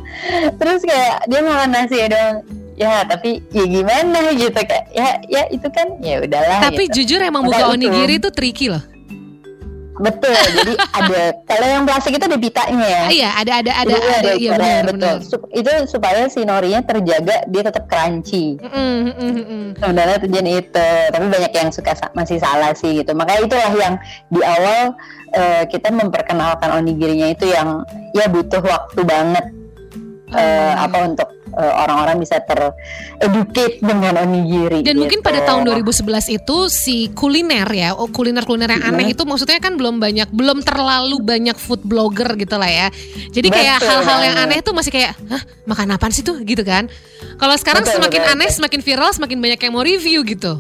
Terus 0.61 0.81
kayak 0.87 1.27
dia 1.27 1.41
makan 1.43 1.71
nasi 1.75 1.97
ya 1.99 2.09
dong 2.13 2.60
ya 2.81 3.05
tapi 3.05 3.45
ya 3.53 3.65
gimana 3.69 4.33
gitu 4.33 4.57
kayak 4.57 4.89
ya 4.97 5.21
ya 5.29 5.43
itu 5.53 5.69
kan 5.69 6.01
ya 6.01 6.25
udahlah 6.25 6.65
tapi 6.65 6.89
gitu. 6.89 7.05
jujur 7.05 7.21
emang 7.21 7.45
buka 7.45 7.77
onigiri 7.77 8.17
itu 8.17 8.33
tricky 8.33 8.73
loh 8.73 8.81
Betul, 10.01 10.33
jadi 10.33 10.73
ada 10.97 11.23
kalau 11.45 11.67
yang 11.69 11.85
plastik 11.85 12.17
itu 12.17 12.25
ada 12.25 12.41
pitanya 12.41 12.87
ya. 12.89 13.03
Iya, 13.13 13.31
ada 13.37 13.53
ada 13.61 13.73
ada 13.85 13.93
ada, 13.93 14.11
ada 14.17 14.33
iya 14.33 14.51
benar 14.57 14.83
betul. 14.89 15.17
Benar. 15.21 15.61
Itu 15.61 15.73
supaya 15.93 16.23
si 16.33 16.41
norinya 16.41 16.81
terjaga 16.81 17.45
dia 17.45 17.63
tetap 17.69 17.85
crunchy. 17.85 18.57
Mm, 18.65 19.13
mm, 19.13 19.33
mm, 19.45 19.67
Sebenarnya 19.77 20.17
tujuan 20.25 20.49
itu, 20.49 20.89
tapi 21.13 21.27
banyak 21.29 21.53
yang 21.53 21.69
suka 21.69 21.93
masih 22.17 22.41
salah 22.41 22.73
sih 22.73 23.05
gitu. 23.05 23.13
Makanya 23.13 23.41
itulah 23.45 23.73
yang 23.77 23.95
di 24.33 24.41
awal 24.41 24.97
uh, 25.37 25.63
kita 25.69 25.93
memperkenalkan 25.93 26.81
onigirinya 26.81 27.29
itu 27.37 27.53
yang 27.53 27.85
ya 28.17 28.25
butuh 28.33 28.65
waktu 28.65 29.05
banget 29.05 29.45
uh, 30.33 30.75
apa 30.81 31.13
untuk 31.13 31.29
uh, 31.55 31.73
orang-orang 31.87 32.23
bisa 32.23 32.39
tereducate 32.43 33.81
dengan 33.83 34.21
onigiri. 34.23 34.83
Dan 34.83 34.97
gitu. 34.97 35.03
mungkin 35.07 35.21
pada 35.23 35.43
tahun 35.47 35.67
2011 35.67 36.39
itu 36.41 36.57
si 36.71 37.11
kuliner 37.13 37.69
ya, 37.71 37.95
oh 37.97 38.09
kuliner-kuliner 38.11 38.79
yang 38.79 38.85
aneh 38.95 39.11
yeah. 39.11 39.15
itu 39.15 39.23
maksudnya 39.27 39.59
kan 39.59 39.75
belum 39.75 39.99
banyak, 39.99 40.29
belum 40.31 40.63
terlalu 40.63 41.19
banyak 41.23 41.57
food 41.59 41.83
blogger 41.87 42.35
gitu 42.39 42.57
lah 42.59 42.71
ya. 42.71 42.89
Jadi 43.31 43.49
betul, 43.51 43.59
kayak 43.61 43.79
hal-hal 43.83 44.21
yang 44.25 44.37
aneh 44.47 44.59
itu 44.63 44.71
masih 44.75 44.93
kayak, 44.95 45.13
hah 45.31 45.43
makan 45.67 45.95
apa 45.95 46.11
sih 46.11 46.27
tuh 46.27 46.39
gitu 46.43 46.63
kan? 46.67 46.91
Kalau 47.41 47.57
sekarang 47.57 47.85
betul, 47.85 47.97
semakin 48.01 48.21
betul, 48.21 48.33
aneh, 48.37 48.49
betul. 48.49 48.57
semakin 48.61 48.81
viral, 48.85 49.11
semakin 49.17 49.39
banyak 49.41 49.61
yang 49.61 49.73
mau 49.73 49.85
review 49.85 50.21
gitu. 50.29 50.53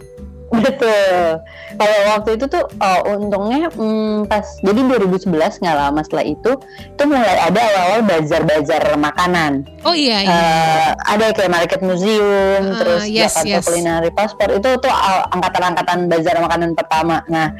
Betul. 0.66 1.40
Kalau 1.78 1.98
waktu 2.12 2.30
itu 2.36 2.44
tuh 2.50 2.64
oh, 2.66 3.00
untungnya 3.16 3.70
hmm, 3.72 4.26
pas 4.26 4.44
jadi 4.60 4.80
2011 5.00 5.62
nggak 5.62 5.76
lama 5.76 6.00
setelah 6.04 6.26
itu 6.26 6.52
tuh 6.98 7.06
mulai 7.06 7.38
ada 7.40 7.60
awal-awal 7.60 8.00
bazar-bazar 8.04 8.84
makanan. 8.98 9.64
Oh 9.86 9.94
iya 9.96 10.18
iya. 10.26 10.34
Uh, 10.34 10.90
ada 11.16 11.26
kayak 11.32 11.52
market 11.52 11.80
museum, 11.80 12.62
uh, 12.74 12.78
terus 12.78 13.02
yes, 13.08 13.32
Jakarta 13.38 13.48
yes. 13.48 13.64
Culinary 13.64 14.10
Passport 14.12 14.50
itu 14.52 14.68
tuh 14.82 14.92
angkatan-angkatan 15.32 15.98
bazar 16.10 16.36
makanan 16.42 16.70
pertama. 16.76 17.22
Nah, 17.30 17.54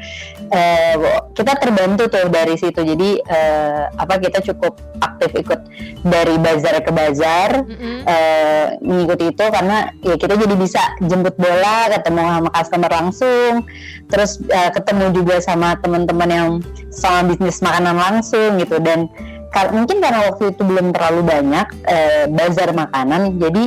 uh, 0.51 0.95
kita 1.33 1.57
terbantu 1.57 2.11
tuh 2.11 2.27
dari 2.29 2.55
situ. 2.59 2.81
Jadi 2.83 3.23
uh, 3.25 3.89
apa 3.95 4.19
kita 4.21 4.43
cukup 4.51 4.77
aktif 5.01 5.31
ikut 5.33 5.59
dari 6.05 6.35
bazar 6.37 6.83
ke 6.85 6.91
bazar 6.93 7.65
mm 7.65 7.73
-hmm. 7.73 7.97
uh, 8.05 8.65
mengikuti 8.85 9.33
itu 9.33 9.45
karena 9.49 9.89
ya 10.05 10.15
kita 10.17 10.33
jadi 10.37 10.55
bisa 10.57 10.81
jemput 11.01 11.35
bola, 11.39 11.89
ketemu 11.89 12.21
sama 12.21 12.49
customer 12.53 12.90
langsung. 12.91 13.65
Terus 14.11 14.43
uh, 14.51 14.69
ketemu 14.75 15.15
juga 15.15 15.39
sama 15.39 15.79
teman-teman 15.79 16.29
yang 16.29 16.49
sama 16.91 17.31
bisnis 17.31 17.63
makanan 17.63 17.95
langsung 17.95 18.59
gitu. 18.59 18.77
Dan 18.83 19.07
mungkin 19.71 19.99
karena 19.99 20.31
waktu 20.31 20.55
itu 20.55 20.61
belum 20.63 20.95
terlalu 20.95 21.21
banyak 21.27 21.67
uh, 21.87 22.23
bazar 22.31 22.71
makanan 22.71 23.35
jadi 23.39 23.63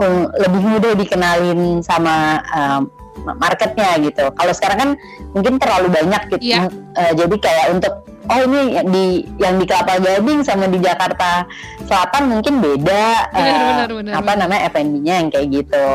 um, 0.00 0.32
lebih 0.32 0.62
mudah 0.64 0.92
dikenalin 0.96 1.60
sama 1.84 2.40
uh, 2.52 2.80
marketnya 3.24 3.96
gitu 4.02 4.28
kalau 4.36 4.52
sekarang 4.52 4.78
kan 4.78 4.90
mungkin 5.32 5.56
terlalu 5.56 5.88
banyak 5.92 6.22
gitu 6.36 6.56
yeah. 6.56 6.68
uh, 6.98 7.12
jadi 7.16 7.36
kayak 7.40 7.66
untuk 7.72 7.92
oh 8.26 8.40
ini 8.42 8.60
di 8.90 9.04
yang 9.38 9.58
di 9.58 9.64
Kelapa 9.64 10.02
Gading 10.02 10.42
sama 10.42 10.66
di 10.66 10.78
Jakarta 10.82 11.46
Selatan 11.86 12.26
mungkin 12.30 12.58
beda 12.58 13.30
benar, 13.30 13.54
uh, 13.54 13.66
benar, 13.70 13.90
benar, 13.94 14.12
apa 14.18 14.22
benar. 14.26 14.36
namanya 14.42 14.62
F&B-nya 14.74 15.14
yang 15.22 15.28
kayak 15.30 15.46
gitu. 15.54 15.88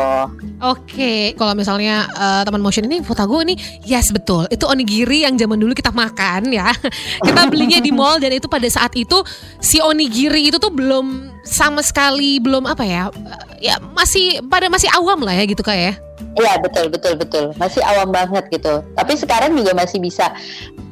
Oke, 0.61 0.87
okay. 0.87 1.21
kalau 1.35 1.51
misalnya 1.51 2.07
uh, 2.15 2.41
teman 2.47 2.63
motion 2.63 2.87
ini 2.87 3.03
Fotago 3.03 3.43
ini 3.43 3.59
yes 3.83 4.13
betul. 4.15 4.47
Itu 4.47 4.71
onigiri 4.71 5.27
yang 5.27 5.35
zaman 5.35 5.59
dulu 5.59 5.75
kita 5.75 5.91
makan 5.91 6.47
ya. 6.55 6.71
kita 7.27 7.41
belinya 7.51 7.83
di 7.83 7.91
mall 7.91 8.23
dan 8.23 8.31
itu 8.31 8.47
pada 8.47 8.67
saat 8.71 8.95
itu 8.95 9.19
si 9.59 9.83
onigiri 9.83 10.47
itu 10.47 10.57
tuh 10.61 10.71
belum 10.71 11.27
sama 11.43 11.83
sekali 11.83 12.39
belum 12.39 12.63
apa 12.69 12.87
ya? 12.87 13.11
Ya 13.59 13.75
masih 13.91 14.39
pada 14.47 14.71
masih 14.71 14.87
awam 14.95 15.27
lah 15.27 15.35
ya 15.35 15.43
gitu 15.43 15.61
kayak 15.65 15.81
ya. 15.83 15.93
Iya 16.37 16.53
betul 16.63 16.87
betul 16.87 17.13
betul 17.19 17.45
masih 17.59 17.83
awam 17.83 18.09
banget 18.11 18.47
gitu. 18.51 18.83
Tapi 18.95 19.13
sekarang 19.19 19.51
juga 19.55 19.75
masih 19.75 19.99
bisa 19.99 20.31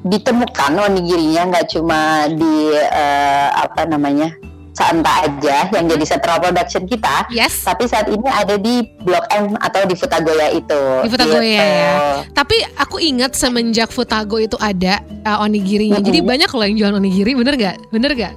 ditemukan 0.04 0.80
onigirinya 0.80 1.52
nggak 1.52 1.76
cuma 1.76 2.28
di 2.32 2.72
uh, 2.76 3.48
apa 3.56 3.84
namanya 3.88 4.32
Santa 4.80 5.28
aja 5.28 5.68
yang 5.76 5.92
jadi 5.92 6.06
central 6.08 6.40
production 6.40 6.88
kita. 6.88 7.28
Yes. 7.36 7.68
Tapi 7.68 7.84
saat 7.84 8.08
ini 8.08 8.24
ada 8.32 8.56
di 8.56 8.88
Blok 9.04 9.28
M 9.28 9.60
atau 9.60 9.84
di 9.84 9.92
Futagoya 9.92 10.56
itu. 10.56 10.82
Di 11.04 11.10
Futagoya 11.12 11.44
gitu. 11.44 11.52
ya. 11.52 11.92
Tapi 12.32 12.58
aku 12.80 12.98
ingat 13.04 13.36
semenjak 13.36 13.92
Futago 13.92 14.40
itu 14.40 14.56
ada 14.56 15.04
uh, 15.28 15.44
onigirinya. 15.44 16.00
Mm 16.00 16.04
-hmm. 16.04 16.08
Jadi 16.08 16.20
banyak 16.24 16.50
loh 16.56 16.64
yang 16.64 16.78
jualan 16.80 16.96
onigiri, 16.96 17.32
bener 17.36 17.54
gak? 17.60 17.76
Bener 17.92 18.12
gak? 18.16 18.34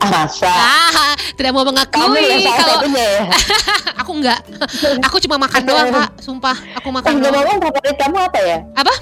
Masa? 0.00 0.50
Ah, 0.50 1.14
tidak 1.36 1.52
mau 1.52 1.64
mengakui 1.66 2.46
kalau 2.46 2.76
ya? 2.88 3.28
aku 4.00 4.10
enggak. 4.18 4.40
Aku 5.04 5.16
cuma 5.22 5.36
makan 5.40 5.62
doang, 5.66 5.88
Kak. 5.92 6.10
Sumpah, 6.22 6.56
aku 6.78 6.88
makan 6.90 7.18
Enggak 7.18 7.32
doang. 7.32 7.58
favorit 7.60 7.96
kamu 7.98 8.16
apa 8.18 8.38
ya? 8.40 8.58
Apa? 8.76 8.94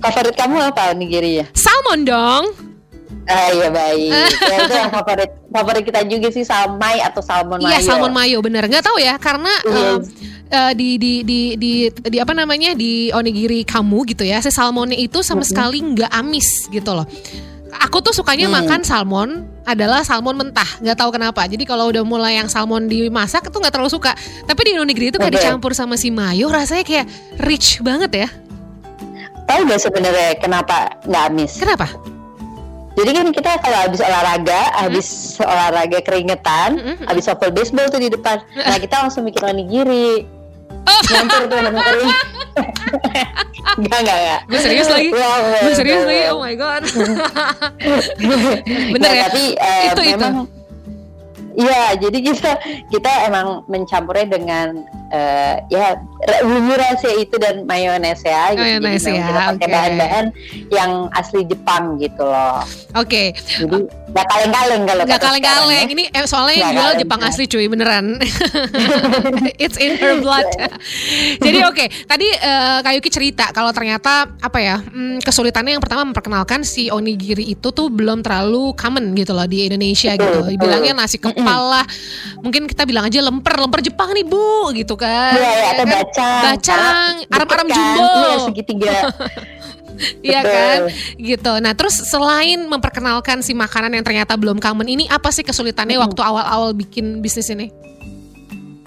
Favorit 0.00 0.34
kamu 0.36 0.56
apa 0.72 0.80
ya? 1.20 1.44
Salmon 1.52 2.00
dong. 2.06 2.44
Ah 3.30 3.48
iya 3.52 3.68
baik. 3.70 4.10
ya, 4.52 4.56
itu 4.66 4.74
yang 4.74 4.90
favorit 4.90 5.30
favorit 5.52 5.82
kita 5.86 6.00
juga 6.08 6.28
sih 6.34 6.42
salmai 6.42 6.98
atau 7.04 7.22
salmon 7.22 7.60
iya, 7.62 7.66
mayo. 7.68 7.74
Iya 7.76 7.86
salmon 7.86 8.12
mayo 8.14 8.38
bener. 8.42 8.62
Nggak 8.66 8.84
tahu 8.86 8.98
ya 8.98 9.14
karena 9.20 9.52
yes. 9.62 9.70
Iya. 9.70 9.90
um, 9.92 10.00
uh, 10.50 10.72
di, 10.74 10.88
di 10.98 11.12
di 11.22 11.40
di 11.54 11.72
di 11.90 12.18
apa 12.18 12.32
namanya 12.34 12.74
di 12.74 13.12
onigiri 13.14 13.62
kamu 13.62 14.08
gitu 14.10 14.26
ya, 14.26 14.42
si 14.42 14.50
salmonnya 14.50 14.98
itu 14.98 15.22
sama 15.22 15.46
sekali 15.46 15.78
nggak 15.78 16.10
amis 16.10 16.66
gitu 16.72 16.90
loh 16.90 17.06
aku 17.78 18.02
tuh 18.02 18.14
sukanya 18.16 18.50
hmm. 18.50 18.54
makan 18.62 18.80
salmon 18.82 19.30
adalah 19.62 20.02
salmon 20.02 20.34
mentah 20.34 20.66
nggak 20.82 20.96
tahu 20.98 21.10
kenapa 21.14 21.46
jadi 21.46 21.62
kalau 21.62 21.92
udah 21.92 22.02
mulai 22.02 22.40
yang 22.40 22.50
salmon 22.50 22.90
dimasak 22.90 23.46
itu 23.46 23.56
nggak 23.56 23.74
terlalu 23.74 23.92
suka 23.92 24.16
tapi 24.48 24.60
di 24.66 24.70
Indonesia 24.74 25.14
itu 25.14 25.18
kayak 25.20 25.34
dicampur 25.38 25.72
sama 25.76 25.94
si 25.94 26.10
mayo 26.10 26.50
rasanya 26.50 26.82
kayak 26.82 27.06
rich 27.46 27.78
banget 27.84 28.26
ya 28.26 28.28
tahu 29.46 29.66
gak 29.66 29.82
sebenarnya 29.82 30.38
kenapa 30.38 30.98
nggak 31.06 31.22
amis 31.30 31.58
kenapa 31.58 31.86
jadi 32.98 33.10
kan 33.16 33.26
kita 33.30 33.50
kalau 33.62 33.78
habis 33.86 34.02
olahraga, 34.02 34.60
hmm. 34.60 34.76
habis 34.82 35.08
olahraga 35.38 35.98
keringetan, 36.02 36.76
hmm. 36.76 37.06
habis 37.06 37.22
softball 37.24 37.54
baseball 37.54 37.86
tuh 37.86 38.02
di 38.02 38.10
depan. 38.10 38.42
Nah 38.58 38.76
kita 38.84 39.06
langsung 39.06 39.24
bikin 39.24 39.46
onigiri. 39.46 40.26
Nyampur 41.10 41.42
tuh 41.50 41.58
nama 41.60 41.80
kering. 41.82 42.12
Enggak, 43.80 43.98
enggak, 44.02 44.18
enggak. 44.18 44.40
Gue 44.50 44.60
serius 44.60 44.88
lagi. 44.90 45.08
Gue 45.12 45.74
serius 45.74 46.04
lagi. 46.04 46.22
Oh 46.30 46.40
my 46.42 46.54
god. 46.58 46.82
Bener 48.94 49.00
nah, 49.00 49.14
ya? 49.14 49.24
Tapi 49.30 49.44
uh, 49.56 49.82
itu 49.90 50.02
memang 50.14 50.34
itu. 50.34 50.42
Iya, 51.60 51.82
jadi 51.98 52.18
kita 52.22 52.50
kita 52.88 53.12
emang 53.26 53.66
mencampurnya 53.66 54.38
dengan 54.38 54.86
uh, 55.10 55.54
ya 55.70 55.98
bumbu 56.42 56.74
rahasia 56.74 57.12
itu 57.18 57.36
dan 57.36 57.66
mayones 57.66 58.22
ya. 58.22 58.54
Gitu. 58.54 58.82
Jadi 58.82 59.18
ya, 59.18 59.26
kita 59.30 59.40
pakai 59.54 59.66
oke. 59.66 59.74
bahan-bahan 59.74 60.26
yang 60.70 60.90
asli 61.14 61.42
Jepang 61.46 61.98
gitu 61.98 62.22
loh. 62.22 62.62
Oke, 62.98 63.34
Jadi 63.34 63.86
nggak 64.10 64.26
kaleng-kaleng 64.26 64.82
kalau 64.86 65.02
nggak 65.06 65.22
kaleng-kaleng. 65.22 65.70
ya. 65.70 65.82
Ini 65.86 66.04
eh, 66.10 66.26
soalnya 66.26 66.56
yang 66.58 66.72
jual 66.74 66.92
Jepang 67.06 67.20
asli 67.22 67.44
cuy 67.46 67.66
beneran. 67.70 68.18
It's 69.62 69.78
in 69.78 69.98
her 69.98 70.18
blood. 70.18 70.46
Jadi 71.38 71.58
oke, 71.62 71.84
tadi 72.06 72.26
eh, 72.30 72.78
Kayuki 72.82 73.10
cerita 73.10 73.50
kalau 73.54 73.70
ternyata 73.70 74.26
apa 74.40 74.58
ya 74.58 74.82
hmm, 74.82 75.22
kesulitannya 75.22 75.78
yang 75.78 75.82
pertama 75.82 76.02
memperkenalkan 76.06 76.62
si 76.66 76.90
onigiri 76.90 77.54
itu 77.54 77.70
tuh 77.70 77.88
belum 77.90 78.22
terlalu 78.22 78.74
common 78.74 79.14
gitu 79.14 79.32
loh 79.34 79.46
di 79.46 79.70
Indonesia 79.70 80.14
gitu. 80.14 80.38
Bilangnya 80.58 80.92
nasi 80.94 81.16
kepala, 81.16 81.86
mungkin 82.42 82.66
kita 82.66 82.84
bilang 82.84 83.06
aja 83.06 83.22
lemper, 83.22 83.54
lemper 83.56 83.80
Jepang 83.80 84.12
nih 84.12 84.26
bu, 84.26 84.74
gitu 84.76 84.99
kan. 85.00 85.32
Iya, 85.32 85.48
ya, 85.48 85.66
atau 85.72 85.84
kan? 85.84 85.94
bacang. 85.96 86.42
Bacang, 86.44 87.12
deket 87.24 87.48
kan, 87.56 87.66
jumbo. 87.72 88.04
Iya, 88.04 88.36
segitiga. 88.44 88.92
Iya 90.24 90.40
kan, 90.40 90.78
gitu. 91.20 91.52
Nah, 91.60 91.76
terus 91.76 91.92
selain 92.08 92.56
memperkenalkan 92.64 93.44
si 93.44 93.52
makanan 93.52 93.92
yang 93.92 94.00
ternyata 94.00 94.32
belum 94.32 94.56
common 94.56 94.88
ini, 94.88 95.04
apa 95.12 95.28
sih 95.28 95.44
kesulitannya 95.44 96.00
waktu 96.00 96.20
awal-awal 96.24 96.72
bikin 96.72 97.20
bisnis 97.20 97.52
ini? 97.52 97.68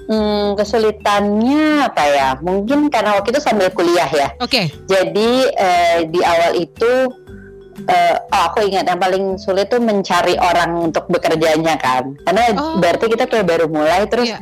Hmm, 0.10 0.58
kesulitannya 0.58 1.88
apa 1.88 2.04
ya? 2.10 2.30
Mungkin 2.42 2.92
karena 2.92 3.22
waktu 3.22 3.30
itu 3.30 3.40
sambil 3.40 3.70
kuliah 3.72 4.10
ya. 4.10 4.34
Oke, 4.42 4.68
Jadi 4.90 5.32
eh, 5.54 6.10
di 6.12 6.20
awal 6.20 6.60
itu 6.60 6.92
eh, 7.86 8.16
oh, 8.20 8.42
aku 8.52 8.68
ingat 8.68 8.90
yang 8.90 9.00
paling 9.00 9.40
sulit 9.40 9.72
tuh 9.72 9.80
mencari 9.80 10.36
orang 10.36 10.92
untuk 10.92 11.08
bekerjanya 11.08 11.80
kan. 11.80 12.18
Karena 12.28 12.58
Oh. 12.58 12.82
berarti 12.82 13.06
kita 13.08 13.30
kayak 13.30 13.48
baru 13.48 13.66
mulai 13.72 14.04
terus 14.10 14.28
Iya. 14.34 14.40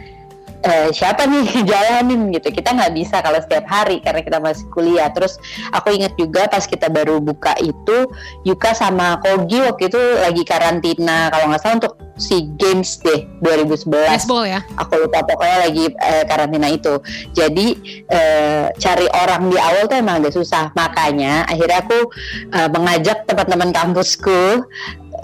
Eh, 0.63 0.89
siapa 0.94 1.25
nih 1.27 1.46
jalanin 1.70 2.32
gitu. 2.34 2.53
Kita 2.53 2.74
nggak 2.74 2.94
bisa 2.94 3.20
kalau 3.22 3.39
setiap 3.41 3.65
hari 3.68 4.00
karena 4.00 4.22
kita 4.22 4.38
masih 4.41 4.65
kuliah. 4.74 5.10
Terus 5.13 5.38
aku 5.74 5.94
ingat 5.94 6.13
juga 6.15 6.48
pas 6.48 6.63
kita 6.65 6.88
baru 6.89 7.20
buka 7.22 7.58
itu 7.62 8.10
Yuka 8.48 8.74
sama 8.74 9.20
Kogi 9.22 9.62
waktu 9.62 9.89
itu 9.89 10.01
lagi 10.22 10.44
karantina 10.46 11.30
kalau 11.30 11.51
nggak 11.51 11.62
salah 11.62 11.77
untuk 11.82 11.94
si 12.22 12.53
Games 12.62 13.01
deh 13.01 13.25
2011 13.41 13.89
baseball 13.89 14.46
ya. 14.46 14.62
aku 14.77 14.94
lupa 15.10 15.25
pokoknya 15.25 15.58
lagi 15.65 15.86
eh, 15.89 16.24
karantina 16.30 16.70
itu 16.70 17.01
jadi 17.34 17.68
eh, 18.06 18.65
cari 18.77 19.08
orang 19.10 19.50
di 19.50 19.58
awal 19.58 19.89
tuh 19.89 19.98
emang 19.98 20.22
agak 20.22 20.38
susah 20.38 20.70
makanya 20.77 21.48
akhirnya 21.50 21.82
aku 21.82 22.00
eh, 22.53 22.70
mengajak 22.70 23.25
teman-teman 23.25 23.74
kampusku 23.74 24.62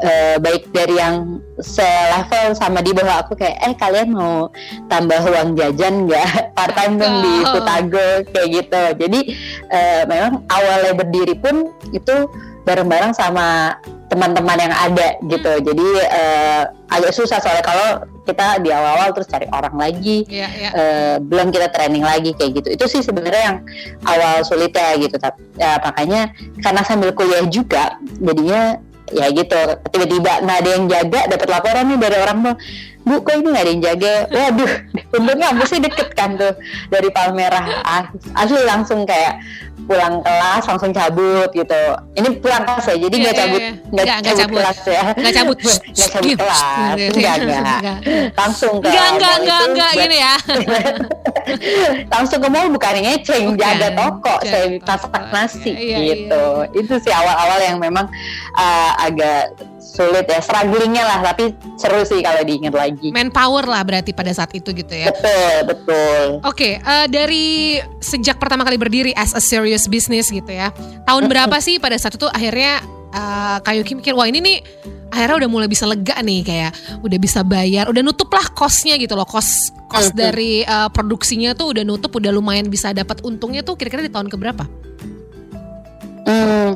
eh, 0.02 0.36
baik 0.38 0.70
dari 0.70 0.96
yang 0.98 1.42
selevel 1.58 2.54
sama 2.54 2.82
di 2.82 2.94
bawah 2.94 3.26
aku 3.26 3.34
kayak 3.34 3.58
eh 3.62 3.74
kalian 3.74 4.14
mau 4.14 4.50
tambah 4.88 5.22
uang 5.26 5.58
jajan 5.58 6.06
nggak? 6.06 6.30
Part 6.58 6.74
time 6.78 7.02
dong 7.02 7.16
di 7.22 7.34
Oh. 7.38 7.54
Futago 7.58 8.08
kayak 8.34 8.48
gitu. 8.52 8.84
Jadi 9.06 9.20
eh, 9.70 10.02
memang 10.06 10.44
awalnya 10.50 10.94
berdiri 10.94 11.36
pun 11.38 11.72
itu 11.94 12.28
bareng-bareng 12.68 13.16
sama 13.16 13.80
teman-teman 14.08 14.60
yang 14.60 14.76
ada 14.76 15.16
gitu. 15.28 15.52
Jadi 15.64 15.88
eh, 16.04 16.64
agak 16.88 17.12
susah 17.12 17.40
soalnya 17.40 17.64
kalau 17.64 17.90
kita 18.28 18.60
di 18.60 18.72
awal-awal 18.76 19.16
terus 19.16 19.32
cari 19.32 19.48
orang 19.56 19.72
lagi 19.76 20.28
Iya, 20.28 20.48
iya. 20.52 20.70
eh, 20.76 21.16
belum 21.24 21.48
kita 21.52 21.72
training 21.72 22.04
lagi 22.04 22.36
kayak 22.36 22.60
gitu. 22.60 22.68
Itu 22.76 22.86
sih 22.92 23.00
sebenarnya 23.04 23.44
yang 23.52 23.58
awal 24.04 24.44
sulitnya 24.44 25.00
gitu 25.00 25.16
tapi 25.16 25.40
ya, 25.56 25.80
makanya 25.80 26.32
karena 26.60 26.82
sambil 26.84 27.16
kuliah 27.16 27.44
juga 27.48 27.96
jadinya 28.20 28.80
ya 29.12 29.32
gitu 29.32 29.62
tiba-tiba 29.94 30.44
nggak 30.44 30.58
ada 30.64 30.70
yang 30.70 30.86
jaga 30.92 31.22
dapat 31.32 31.48
laporan 31.48 31.84
nih 31.88 31.98
dari 32.00 32.18
orang 32.20 32.38
tuh 32.44 32.56
bu 33.08 33.24
kok 33.24 33.40
ini 33.40 33.48
nggak 33.56 33.64
ada 33.64 33.72
yang 33.72 33.84
jaga? 33.84 34.14
Waduh 34.28 34.72
untungnya 35.16 35.64
sih 35.64 35.80
deket 35.80 36.12
kan 36.12 36.36
tuh 36.36 36.54
dari 36.92 37.08
Palmerah. 37.08 37.66
As- 37.88 38.12
asli 38.36 38.62
langsung 38.68 39.08
kayak 39.08 39.40
pulang 39.80 40.20
kelas 40.20 40.64
langsung 40.66 40.90
cabut 40.90 41.50
gitu 41.52 41.82
ini 42.14 42.28
pulang 42.36 42.64
kelas 42.64 42.86
ya 42.88 42.96
jadi 42.98 43.16
nggak 43.16 43.30
iya, 43.30 43.40
cabut 43.40 43.60
iya. 43.60 43.72
nggak 43.72 43.86
Nggak- 43.88 44.06
nggak 44.18 44.24
cabut, 44.26 44.42
cabut. 44.42 44.58
kelas 44.58 44.80
ya 44.84 45.04
Nggak 45.14 45.34
cabut. 45.34 45.58
nggak 45.94 46.10
cabut 46.10 46.26
Gitu. 46.28 46.40
kelas 46.40 46.62
enggak 47.08 47.36
enggak 47.38 47.98
langsung 48.34 48.74
ke 48.76 48.88
Enggak, 48.88 49.08
enggak, 49.08 49.30
mall 49.30 49.40
enggak, 49.40 49.60
itu 49.60 49.70
enggak 49.70 49.90
buat- 49.90 50.02
gini 50.02 50.18
ya. 50.18 50.36
langsung 52.14 52.40
ke 52.40 52.50
mall 52.50 52.68
bukan 52.68 52.94
ngeceng 52.98 53.46
Bukan, 53.48 53.60
jaga 53.60 53.88
toko 53.94 54.34
saya 54.42 54.66
masak 54.80 55.24
nasi 55.32 55.72
Iya, 55.72 55.98
gitu 56.06 56.46
iya, 56.66 56.76
itu 56.76 56.94
sih 57.00 57.14
awal-awal 57.14 57.60
yang 57.62 57.78
memang 57.78 58.06
uh, 58.54 58.92
agak 58.98 59.54
sulit 59.80 60.28
ya 60.28 60.38
strugglingnya 60.38 61.02
lah 61.02 61.20
tapi 61.24 61.56
seru 61.76 62.04
sih 62.04 62.20
kalau 62.20 62.44
diingat 62.44 62.70
lagi 62.72 63.10
Manpower 63.10 63.66
lah 63.66 63.82
berarti 63.82 64.12
pada 64.12 64.30
saat 64.30 64.52
itu 64.52 64.70
gitu 64.72 64.92
ya. 64.92 65.10
betul 65.10 65.56
betul 65.66 66.22
Oke, 66.44 66.78
eh, 66.78 67.06
dari 67.08 67.48
sejak 67.98 68.36
pertama 68.36 68.62
kali 68.62 68.76
berdiri 68.76 69.12
as 69.12 69.32
a 69.32 69.42
serious 69.68 69.92
business 69.92 70.32
gitu 70.32 70.48
ya. 70.48 70.72
Tahun 71.04 71.24
berapa 71.32 71.60
sih 71.60 71.76
pada 71.84 72.00
saat 72.00 72.16
itu 72.16 72.24
akhirnya 72.32 72.80
eh, 73.12 73.58
Kayuki 73.60 74.00
mikir 74.00 74.16
wah 74.16 74.24
ini 74.24 74.40
nih 74.40 74.58
akhirnya 75.12 75.44
udah 75.44 75.50
mulai 75.52 75.68
bisa 75.68 75.84
lega 75.84 76.16
nih 76.24 76.44
kayak 76.44 76.72
udah 77.04 77.20
bisa 77.20 77.44
bayar, 77.44 77.92
udah 77.92 78.00
nutup 78.00 78.32
lah 78.32 78.48
kosnya 78.52 78.96
gitu 78.96 79.16
loh, 79.16 79.28
kos 79.28 79.72
kos 79.88 80.12
Mhm. 80.12 80.16
dari 80.16 80.64
eh, 80.64 80.90
produksinya 80.92 81.52
tuh 81.52 81.76
udah 81.76 81.84
nutup, 81.84 82.16
udah 82.16 82.32
lumayan 82.32 82.68
bisa 82.68 82.96
dapat 82.96 83.20
untungnya 83.24 83.60
tuh 83.60 83.76
kira-kira 83.76 84.04
di 84.04 84.12
tahun 84.12 84.32
keberapa? 84.32 84.64
Hmm, 86.28 86.76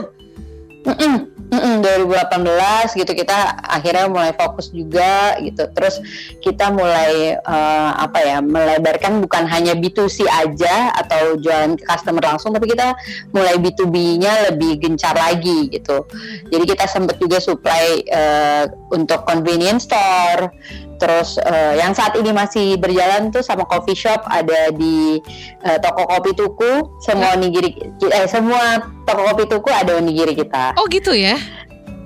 Mm-mm, 1.50 1.82
mm-mm, 1.82 2.06
2018 2.06 2.94
gitu 2.94 3.10
kita 3.10 3.58
akhirnya 3.66 4.06
mulai 4.06 4.30
fokus 4.38 4.70
juga 4.70 5.34
gitu. 5.42 5.66
Terus 5.74 5.98
kita 6.38 6.70
mulai 6.70 7.34
eh, 7.34 7.90
apa 7.98 8.18
ya 8.22 8.38
melebarkan 8.38 9.18
bukan 9.26 9.50
hanya 9.50 9.74
B2C 9.74 10.30
aja 10.30 10.94
atau 10.94 11.34
jualan 11.42 11.74
ke 11.74 11.82
customer 11.82 12.22
langsung, 12.22 12.54
tapi 12.54 12.70
kita 12.70 12.94
mulai 13.34 13.58
B2B-nya 13.58 14.54
lebih 14.54 14.78
gencar 14.78 15.18
lagi 15.18 15.74
gitu. 15.74 16.06
Jadi 16.54 16.64
kita 16.70 16.86
sempat 16.86 17.18
juga 17.18 17.42
supply 17.42 18.06
eh, 18.06 18.64
untuk 18.94 19.26
convenience 19.26 19.90
store. 19.90 20.54
Terus 21.00 21.40
eh, 21.40 21.80
yang 21.80 21.96
saat 21.96 22.12
ini 22.20 22.30
masih 22.30 22.76
berjalan 22.76 23.32
tuh 23.32 23.40
sama 23.40 23.64
coffee 23.64 23.96
shop 23.96 24.20
ada 24.28 24.68
di 24.76 25.16
eh, 25.64 25.78
toko 25.80 26.04
kopi 26.04 26.36
tuku 26.36 27.00
semua 27.00 27.32
onigiri 27.32 27.72
eh 28.12 28.28
semua 28.28 28.84
toko 29.08 29.24
kopi 29.32 29.48
tuku 29.48 29.70
ada 29.72 29.96
onigiri 29.96 30.36
kita. 30.36 30.76
Oh 30.76 30.84
gitu 30.92 31.16
ya. 31.16 31.40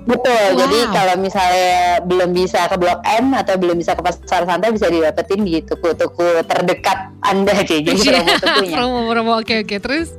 Betul. 0.05 0.53
Wow. 0.53 0.59
Jadi 0.65 0.79
kalau 0.93 1.15
misalnya 1.17 1.99
belum 2.05 2.29
bisa 2.31 2.69
ke 2.69 2.77
Blok 2.77 3.01
M 3.03 3.33
atau 3.33 3.57
belum 3.57 3.75
bisa 3.81 3.97
ke 3.97 4.05
Pasar 4.05 4.45
Santai 4.45 4.69
bisa 4.69 4.87
didapetin 4.87 5.41
di 5.41 5.65
tuku-tuku 5.65 6.45
terdekat 6.45 7.09
Anda 7.25 7.65
kayak 7.65 7.81
gitu 7.89 8.13
promo 8.13 8.33
tukunya. 8.37 8.75
Promo-promo 8.77 9.31
oke 9.41 9.53
oke 9.65 9.75
terus. 9.81 10.13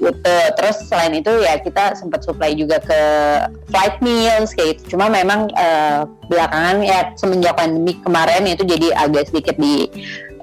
Gitu. 0.00 0.36
Terus 0.58 0.76
selain 0.88 1.14
itu 1.14 1.32
ya 1.42 1.58
kita 1.60 1.94
sempat 1.98 2.26
supply 2.26 2.54
juga 2.54 2.80
ke 2.82 3.00
flight 3.70 3.98
meals 4.02 4.52
kayak 4.54 4.78
gitu. 4.78 4.96
Cuma 4.96 5.10
memang 5.10 5.50
eh, 5.54 6.02
belakangan 6.28 6.82
ya 6.82 7.12
semenjak 7.14 7.54
pandemi 7.54 7.96
kemarin 8.00 8.48
itu 8.48 8.64
jadi 8.66 8.94
agak 8.96 9.30
sedikit 9.30 9.56
di 9.58 9.88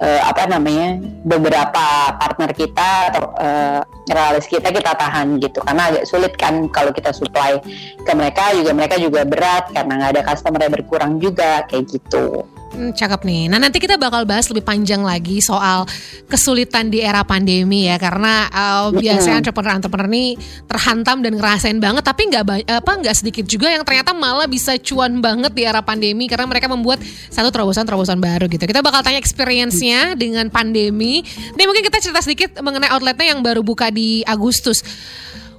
eh, 0.02 0.22
apa 0.26 0.50
namanya 0.50 0.98
beberapa 1.24 1.86
partner 2.18 2.52
kita 2.58 3.14
atau 3.14 3.24
eh, 3.38 3.82
realis 4.10 4.50
kita 4.50 4.74
kita 4.74 4.98
tahan 4.98 5.38
gitu 5.40 5.62
karena 5.62 5.94
agak 5.94 6.04
sulit 6.10 6.34
kan 6.36 6.68
kalau 6.74 6.90
kita 6.92 7.14
supply 7.14 7.62
ke 8.02 8.12
mereka 8.18 8.52
juga 8.58 8.72
mereka 8.74 8.96
juga 8.98 9.22
berat 9.24 9.70
karena 9.72 10.02
nggak 10.02 10.12
ada 10.18 10.24
customer 10.26 10.60
yang 10.60 10.74
berkurang 10.74 11.14
juga 11.22 11.64
kayak 11.70 11.86
gitu. 11.90 12.44
Hmm, 12.72 12.96
cakep 12.96 13.28
nih. 13.28 13.52
Nah 13.52 13.60
nanti 13.60 13.84
kita 13.84 14.00
bakal 14.00 14.24
bahas 14.24 14.48
lebih 14.48 14.64
panjang 14.64 15.04
lagi 15.04 15.44
soal 15.44 15.84
kesulitan 16.32 16.88
di 16.88 17.04
era 17.04 17.20
pandemi 17.28 17.92
ya 17.92 18.00
karena 18.00 18.48
uh, 18.48 18.96
biasanya 18.96 19.44
entrepreneur-entrepreneur 19.44 20.08
nih 20.08 20.40
terhantam 20.72 21.20
dan 21.20 21.36
ngerasain 21.36 21.76
banget 21.84 22.04
tapi 22.08 22.32
nggak 22.32 22.72
apa 22.72 22.92
nggak 23.04 23.16
sedikit 23.16 23.44
juga 23.44 23.68
yang 23.68 23.84
ternyata 23.84 24.16
malah 24.16 24.48
bisa 24.48 24.80
cuan 24.80 25.20
banget 25.20 25.52
di 25.52 25.68
era 25.68 25.84
pandemi 25.84 26.32
karena 26.32 26.48
mereka 26.48 26.72
membuat 26.72 27.04
satu 27.28 27.52
terobosan-terobosan 27.52 28.24
baru 28.24 28.48
gitu. 28.48 28.64
Kita 28.64 28.80
bakal 28.80 29.04
tanya 29.04 29.20
experience-nya 29.20 30.16
dengan 30.16 30.48
pandemi. 30.48 31.28
Ini 31.28 31.64
mungkin 31.68 31.84
kita 31.84 32.00
cerita 32.00 32.24
sedikit 32.24 32.56
mengenai 32.64 32.88
outletnya 32.88 33.36
yang 33.36 33.44
baru 33.44 33.68
buka 33.68 33.92
di 33.92 34.24
Agustus. 34.24 34.80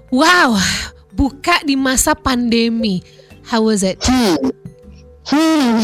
Wow, 0.09 0.57
buka 1.13 1.61
di 1.61 1.77
masa 1.77 2.17
pandemi. 2.17 3.05
How 3.53 3.61
was 3.61 3.85
it? 3.85 4.01
Hmm. 4.01 4.62
Hmm. 5.23 5.79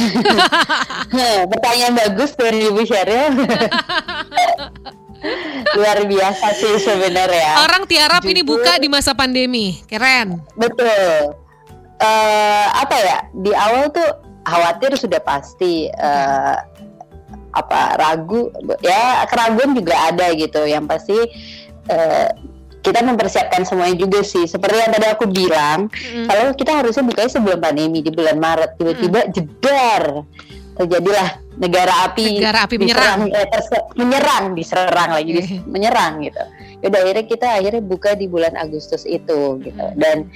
Pertanyaan 1.52 1.94
bagus 1.94 2.34
dari 2.34 2.66
Ibu 2.66 2.82
Sheryl. 2.82 3.34
Luar 5.78 5.98
biasa 6.06 6.46
sih 6.54 6.78
sebenarnya. 6.82 7.66
Orang 7.66 7.86
tiarap 7.86 8.22
ini 8.26 8.42
buka 8.42 8.78
di 8.78 8.90
masa 8.90 9.14
pandemi. 9.14 9.78
Keren. 9.86 10.42
Betul. 10.58 11.34
Uh, 11.98 12.66
apa 12.74 12.96
ya? 12.98 13.18
Di 13.34 13.52
awal 13.54 13.90
tuh 13.90 14.10
khawatir 14.46 14.94
sudah 14.94 15.18
pasti 15.22 15.90
uh, 15.90 16.56
apa 17.48 17.98
ragu 17.98 18.54
ya 18.82 19.26
keraguan 19.26 19.74
juga 19.74 19.94
ada 20.10 20.30
gitu. 20.34 20.66
Yang 20.66 20.84
pasti 20.86 21.18
uh, 21.90 22.30
kita 22.88 23.04
mempersiapkan 23.04 23.62
semuanya 23.68 23.96
juga 24.00 24.24
sih. 24.24 24.48
Seperti 24.48 24.80
yang 24.80 24.92
tadi 24.96 25.06
aku 25.12 25.28
bilang, 25.28 25.92
mm. 25.92 26.24
kalau 26.24 26.56
kita 26.56 26.80
harusnya 26.80 27.04
bukanya 27.04 27.30
sebelum 27.30 27.60
pandemi 27.60 28.00
di 28.00 28.08
bulan 28.08 28.40
Maret, 28.40 28.80
tiba-tiba 28.80 29.28
mm. 29.28 29.30
jedar 29.36 30.02
terjadilah 30.78 31.28
negara 31.58 32.06
api 32.06 32.38
negara 32.38 32.70
api 32.70 32.78
menyerang 32.78 33.26
diserang, 33.26 33.82
eh, 33.82 33.82
menyerang 33.98 34.44
diserang 34.54 35.10
lagi 35.10 35.30
dis, 35.34 35.48
menyerang 35.66 36.12
gitu. 36.22 36.42
Yaudah 36.86 37.00
akhirnya 37.02 37.24
kita 37.26 37.46
akhirnya 37.58 37.82
buka 37.82 38.14
di 38.14 38.30
bulan 38.30 38.54
Agustus 38.54 39.02
itu 39.02 39.58
gitu. 39.58 39.86
Dan 39.98 40.30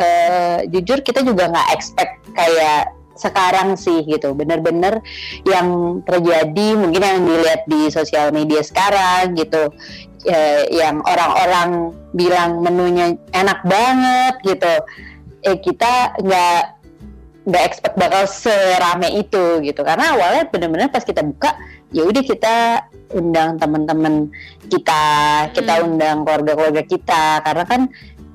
uh, 0.00 0.64
jujur 0.72 1.04
kita 1.04 1.20
juga 1.20 1.52
nggak 1.52 1.68
expect 1.76 2.16
kayak 2.32 2.96
sekarang 3.14 3.78
sih 3.78 4.02
gitu 4.02 4.34
bener-bener 4.34 4.98
yang 5.46 6.00
terjadi 6.02 6.74
mungkin 6.74 6.98
yang 6.98 7.22
dilihat 7.22 7.62
di 7.70 7.86
sosial 7.86 8.34
media 8.34 8.58
sekarang 8.58 9.38
gitu 9.38 9.70
ya, 10.24 10.66
yang 10.72 11.04
orang-orang 11.04 11.92
bilang 12.16 12.64
menunya 12.64 13.14
enak 13.30 13.60
banget 13.62 14.34
gitu. 14.42 14.72
Eh 15.44 15.56
kita 15.60 16.16
nggak 16.18 16.62
nggak 17.44 17.64
expect 17.68 17.96
bakal 18.00 18.24
serame 18.24 19.20
itu 19.20 19.60
gitu. 19.60 19.80
Karena 19.84 20.16
awalnya 20.16 20.48
bener-bener 20.48 20.88
pas 20.88 21.04
kita 21.04 21.20
buka 21.20 21.52
ya 21.92 22.02
udah 22.08 22.24
kita 22.24 22.56
undang 23.14 23.60
teman-teman 23.60 24.32
kita 24.66 25.02
kita 25.52 25.72
hmm. 25.78 25.86
undang 25.86 26.16
keluarga-keluarga 26.24 26.82
kita. 26.88 27.44
Karena 27.44 27.64
kan 27.68 27.80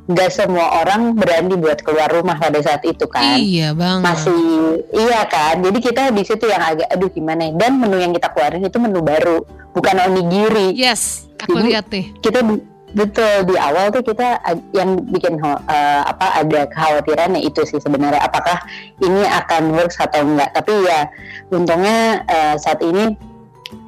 nggak 0.10 0.30
semua 0.34 0.82
orang 0.82 1.14
berani 1.14 1.54
buat 1.54 1.86
keluar 1.86 2.10
rumah 2.10 2.34
pada 2.42 2.58
saat 2.66 2.82
itu 2.82 3.06
kan. 3.06 3.38
Iya 3.38 3.78
bang. 3.78 4.02
Masih 4.02 4.82
iya 4.90 5.22
kan. 5.30 5.62
Jadi 5.62 5.78
kita 5.78 6.10
di 6.10 6.26
situ 6.26 6.50
yang 6.50 6.66
agak 6.66 6.90
aduh 6.90 7.14
gimana. 7.14 7.54
Ya. 7.54 7.54
Dan 7.54 7.78
menu 7.78 8.02
yang 8.02 8.10
kita 8.18 8.34
keluarin 8.34 8.66
itu 8.66 8.82
menu 8.82 9.06
baru, 9.06 9.46
bukan 9.78 10.02
onigiri. 10.10 10.74
Yes, 10.74 11.30
aku 11.38 11.62
Jadi, 11.62 11.68
lihat 11.70 11.86
nih. 11.94 12.06
Kita 12.26 12.42
betul 12.90 13.54
di 13.54 13.56
awal 13.62 13.94
tuh 13.94 14.02
kita 14.02 14.42
yang 14.74 14.98
bikin 15.14 15.38
uh, 15.46 16.02
apa 16.10 16.42
ada 16.42 16.66
kekhawatirannya 16.74 17.46
itu 17.46 17.62
sih 17.70 17.78
sebenarnya 17.78 18.18
apakah 18.26 18.66
ini 19.06 19.30
akan 19.30 19.78
works 19.78 20.02
atau 20.02 20.26
enggak. 20.26 20.50
Tapi 20.58 20.74
ya 20.90 21.06
untungnya 21.54 22.26
uh, 22.26 22.58
saat 22.58 22.82
ini 22.82 23.14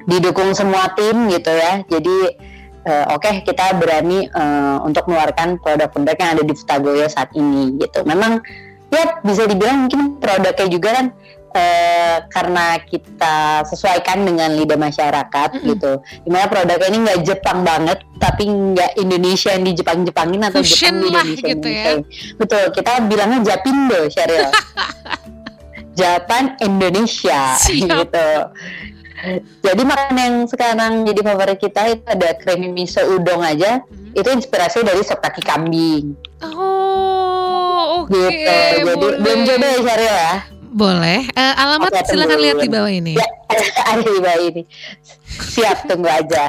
didukung 0.06 0.54
semua 0.54 0.94
tim 0.94 1.26
gitu 1.34 1.50
ya. 1.50 1.82
Jadi 1.90 2.16
uh, 2.86 3.14
oke 3.14 3.22
okay, 3.22 3.42
kita 3.46 3.76
berani 3.78 4.26
uh, 4.32 4.82
untuk 4.82 5.06
mengeluarkan 5.06 5.58
produk-produk 5.62 6.16
yang 6.18 6.30
ada 6.38 6.42
di 6.44 6.54
Futagoyo 6.54 7.06
saat 7.06 7.30
ini 7.34 7.78
gitu. 7.78 8.02
Memang 8.06 8.42
ya 8.92 9.18
bisa 9.24 9.48
dibilang 9.48 9.88
mungkin 9.88 10.20
produknya 10.20 10.68
juga 10.68 10.88
kan 11.00 11.06
uh, 11.56 12.16
karena 12.28 12.80
kita 12.84 13.64
sesuaikan 13.68 14.24
dengan 14.24 14.52
lidah 14.52 14.76
masyarakat 14.76 15.48
mm 15.54 15.58
-hmm. 15.58 15.68
gitu. 15.76 15.92
Di 16.24 16.30
mana 16.32 16.46
produknya 16.48 16.88
ini 16.90 16.98
nggak 17.08 17.20
Jepang 17.24 17.58
banget, 17.62 17.98
tapi 18.18 18.48
nggak 18.48 18.98
Indonesia 18.98 19.50
yang 19.54 19.64
di 19.64 19.72
Jepang-Jepangin 19.76 20.40
atau 20.48 20.60
Fusion 20.60 21.00
Jepang 21.00 21.02
di 21.02 21.08
Indonesia. 21.08 21.48
Gitu 21.48 21.68
ya. 21.68 21.92
Betul, 22.36 22.64
kita 22.74 22.92
bilangnya 23.06 23.38
Japindo, 23.44 24.00
Sheryl. 24.10 24.50
Japan 25.92 26.56
Indonesia 26.64 27.52
Siap. 27.60 27.84
gitu. 27.84 28.28
Jadi 29.62 29.82
makanan 29.86 30.18
yang 30.18 30.36
sekarang 30.50 30.92
jadi 31.06 31.20
favorit 31.22 31.58
kita 31.62 31.82
itu 31.94 32.04
ada 32.10 32.34
creamy 32.42 32.68
miso 32.74 32.98
udon 33.06 33.38
aja. 33.42 33.78
Hmm. 33.86 34.18
Itu 34.18 34.28
inspirasi 34.34 34.82
dari 34.82 35.00
sop 35.06 35.22
kaki 35.22 35.42
kambing. 35.46 36.18
Oh, 36.42 38.02
oke. 38.02 38.10
Okay, 38.10 38.82
gitu. 38.82 39.06
Jadi 39.06 39.22
belum 39.22 39.38
coba 39.46 39.66
ya 39.66 39.78
Syaril 39.86 40.10
ya. 40.10 40.34
Boleh. 40.72 41.20
Uh, 41.36 41.54
alamat 41.54 41.90
okay, 41.92 42.08
silakan 42.08 42.38
lihat 42.40 42.56
di 42.58 42.70
bawah 42.72 42.92
ini. 42.92 43.12
Ya, 43.14 43.28
ada 43.92 44.08
di 44.08 44.20
bawah 44.24 44.42
ini. 44.42 44.62
Siap 45.32 45.84
tunggu 45.86 46.08
aja. 46.08 46.48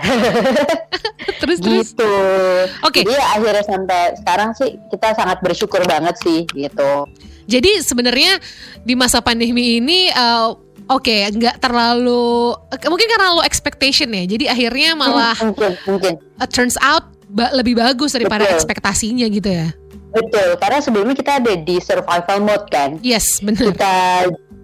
terus 1.43 1.59
gitu. 1.59 1.99
terus. 1.99 2.67
Oke. 2.87 3.03
Okay. 3.03 3.03
Jadi 3.03 3.19
akhirnya 3.19 3.63
sampai 3.67 4.01
sekarang 4.17 4.49
sih 4.55 4.79
kita 4.89 5.13
sangat 5.13 5.37
bersyukur 5.43 5.83
banget 5.85 6.15
sih 6.23 6.47
gitu. 6.55 7.05
Jadi 7.43 7.83
sebenarnya 7.83 8.39
di 8.87 8.95
masa 8.95 9.19
pandemi 9.19 9.83
ini 9.83 10.07
uh, 10.15 10.55
Oke, 10.91 11.23
okay, 11.23 11.31
nggak 11.31 11.63
terlalu 11.63 12.51
mungkin 12.91 13.07
karena 13.07 13.31
lo 13.31 13.43
expectation 13.47 14.11
ya. 14.11 14.23
Jadi 14.27 14.45
akhirnya 14.51 14.99
malah 14.99 15.37
mungkin, 15.39 15.71
mungkin. 15.87 16.13
Uh, 16.35 16.49
turns 16.49 16.75
out 16.83 17.07
ba 17.31 17.49
lebih 17.55 17.79
bagus 17.79 18.11
daripada 18.11 18.43
Betul. 18.43 18.59
ekspektasinya 18.59 19.25
gitu 19.31 19.49
ya. 19.49 19.67
Betul, 20.13 20.59
karena 20.61 20.79
sebelumnya 20.83 21.15
kita 21.17 21.41
ada 21.41 21.53
di 21.57 21.81
survival 21.81 22.37
mode 22.45 22.67
kan. 22.69 23.01
Yes, 23.01 23.41
benar. 23.41 23.73
Kita 23.73 23.95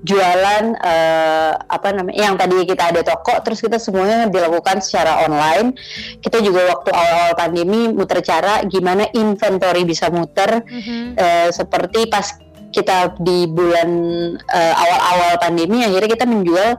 jualan 0.03 0.63
uh, 0.79 1.53
apa 1.59 1.91
namanya 1.91 2.31
yang 2.31 2.35
tadi 2.39 2.63
kita 2.63 2.95
ada 2.95 3.01
toko 3.03 3.35
terus 3.43 3.59
kita 3.59 3.75
semuanya 3.75 4.31
dilakukan 4.31 4.79
secara 4.79 5.27
online 5.27 5.75
kita 6.23 6.39
juga 6.39 6.71
waktu 6.71 6.89
awal-awal 6.95 7.35
pandemi 7.35 7.91
muter 7.91 8.23
cara 8.23 8.63
gimana 8.63 9.11
inventory 9.11 9.83
bisa 9.83 10.07
muter 10.07 10.63
mm 10.63 10.79
-hmm. 10.79 11.03
uh, 11.19 11.49
seperti 11.51 12.07
pas 12.07 12.31
kita 12.69 13.17
di 13.17 13.49
bulan 13.49 13.89
uh, 14.37 14.73
awal-awal 14.77 15.41
pandemi 15.41 15.81
akhirnya 15.81 16.09
kita 16.09 16.25
menjual 16.29 16.77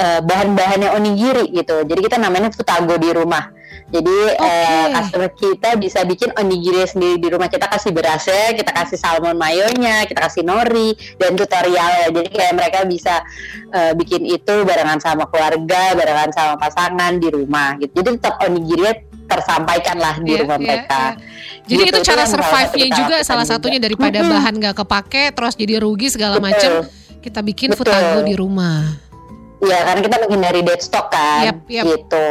uh, 0.00 0.20
bahan-bahannya 0.24 0.90
onigiri 0.96 1.52
gitu. 1.52 1.84
Jadi 1.84 2.00
kita 2.00 2.16
namanya 2.16 2.48
futago 2.52 2.96
di 2.96 3.10
rumah. 3.12 3.56
Jadi 3.86 4.18
okay. 4.34 4.42
uh, 4.42 4.86
customer 4.98 5.30
kita 5.30 5.70
bisa 5.78 6.02
bikin 6.02 6.34
onigiri 6.34 6.82
sendiri 6.90 7.22
di 7.22 7.28
rumah. 7.30 7.46
Kita 7.46 7.70
kasih 7.70 7.94
berasnya, 7.94 8.58
kita 8.58 8.74
kasih 8.74 8.98
salmon 8.98 9.38
mayonya, 9.38 10.02
kita 10.10 10.26
kasih 10.26 10.42
nori 10.42 10.98
dan 11.22 11.38
tutorialnya. 11.38 12.10
Jadi 12.10 12.28
kayak 12.34 12.54
mereka 12.58 12.78
bisa 12.82 13.22
uh, 13.70 13.94
bikin 13.94 14.26
itu 14.26 14.54
barengan 14.66 14.98
sama 14.98 15.30
keluarga, 15.30 15.94
barengan 15.94 16.34
sama 16.34 16.54
pasangan 16.58 17.22
di 17.22 17.28
rumah 17.30 17.78
gitu. 17.78 18.02
Jadi 18.02 18.18
tetap 18.18 18.42
onigiri 18.42 19.05
tersampaikan 19.26 19.96
lah 19.98 20.14
di 20.22 20.34
yeah, 20.34 20.40
rumah 20.46 20.58
yeah, 20.58 20.64
mereka. 20.64 21.02
Yeah. 21.02 21.12
Jadi 21.66 21.82
gitu, 21.82 21.98
itu 21.98 22.00
cara 22.06 22.22
survive-nya 22.30 22.88
juga 22.94 23.16
salah 23.26 23.46
satunya 23.46 23.78
juga. 23.82 23.86
daripada 23.90 24.18
hmm. 24.22 24.30
bahan 24.30 24.54
gak 24.62 24.76
kepake 24.86 25.24
terus 25.34 25.54
jadi 25.58 25.74
rugi 25.82 26.08
segala 26.10 26.38
macam. 26.38 26.86
Kita 27.20 27.42
bikin 27.42 27.74
Betul. 27.74 28.22
di 28.22 28.38
rumah. 28.38 28.86
Iya, 29.58 29.78
karena 29.82 30.00
kita 30.04 30.16
menghindari 30.22 30.60
dead 30.62 30.78
stock 30.78 31.10
kan. 31.10 31.50
Yep, 31.50 31.58
yep. 31.66 31.84
Gitu. 31.90 32.28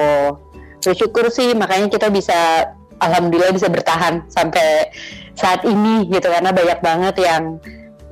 Bersyukur 0.87 1.27
sih 1.33 1.51
makanya 1.51 1.91
kita 1.91 2.07
bisa 2.07 2.71
alhamdulillah 3.03 3.51
bisa 3.51 3.67
bertahan 3.67 4.23
sampai 4.31 4.87
saat 5.35 5.67
ini 5.67 6.07
gitu 6.07 6.31
karena 6.31 6.55
banyak 6.55 6.79
banget 6.79 7.15
yang 7.19 7.59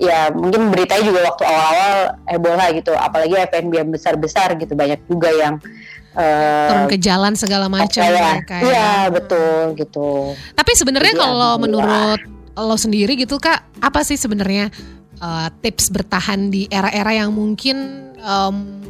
ya 0.02 0.28
mungkin 0.34 0.74
beritanya 0.74 1.04
juga 1.06 1.19
waktu 1.32 1.43
awal-awal 1.48 1.98
Ebola 2.28 2.65
gitu 2.76 2.91
apalagi 2.98 3.39
FNB 3.39 3.72
yang 3.72 3.89
besar-besar 3.93 4.58
gitu 4.60 4.74
banyak 4.76 5.00
juga 5.08 5.30
yang 5.32 5.62
uh, 6.15 6.67
turun 6.69 6.86
ke 6.89 6.97
jalan 7.02 7.34
segala 7.38 7.67
macam 7.69 8.02
ya. 8.02 8.41
Kayak. 8.45 8.63
Iya, 8.63 8.91
betul 9.13 9.78
gitu. 9.78 10.34
Tapi 10.54 10.71
sebenarnya 10.73 11.13
kalau 11.17 11.60
menurut 11.62 12.21
lo 12.54 12.78
sendiri 12.78 13.17
gitu 13.17 13.41
Kak, 13.41 13.82
apa 13.82 14.06
sih 14.06 14.17
sebenarnya 14.17 14.69
uh, 15.21 15.49
tips 15.62 15.89
bertahan 15.89 16.54
di 16.54 16.69
era-era 16.69 17.13
yang 17.17 17.34
mungkin 17.34 18.10
um, 18.21 18.84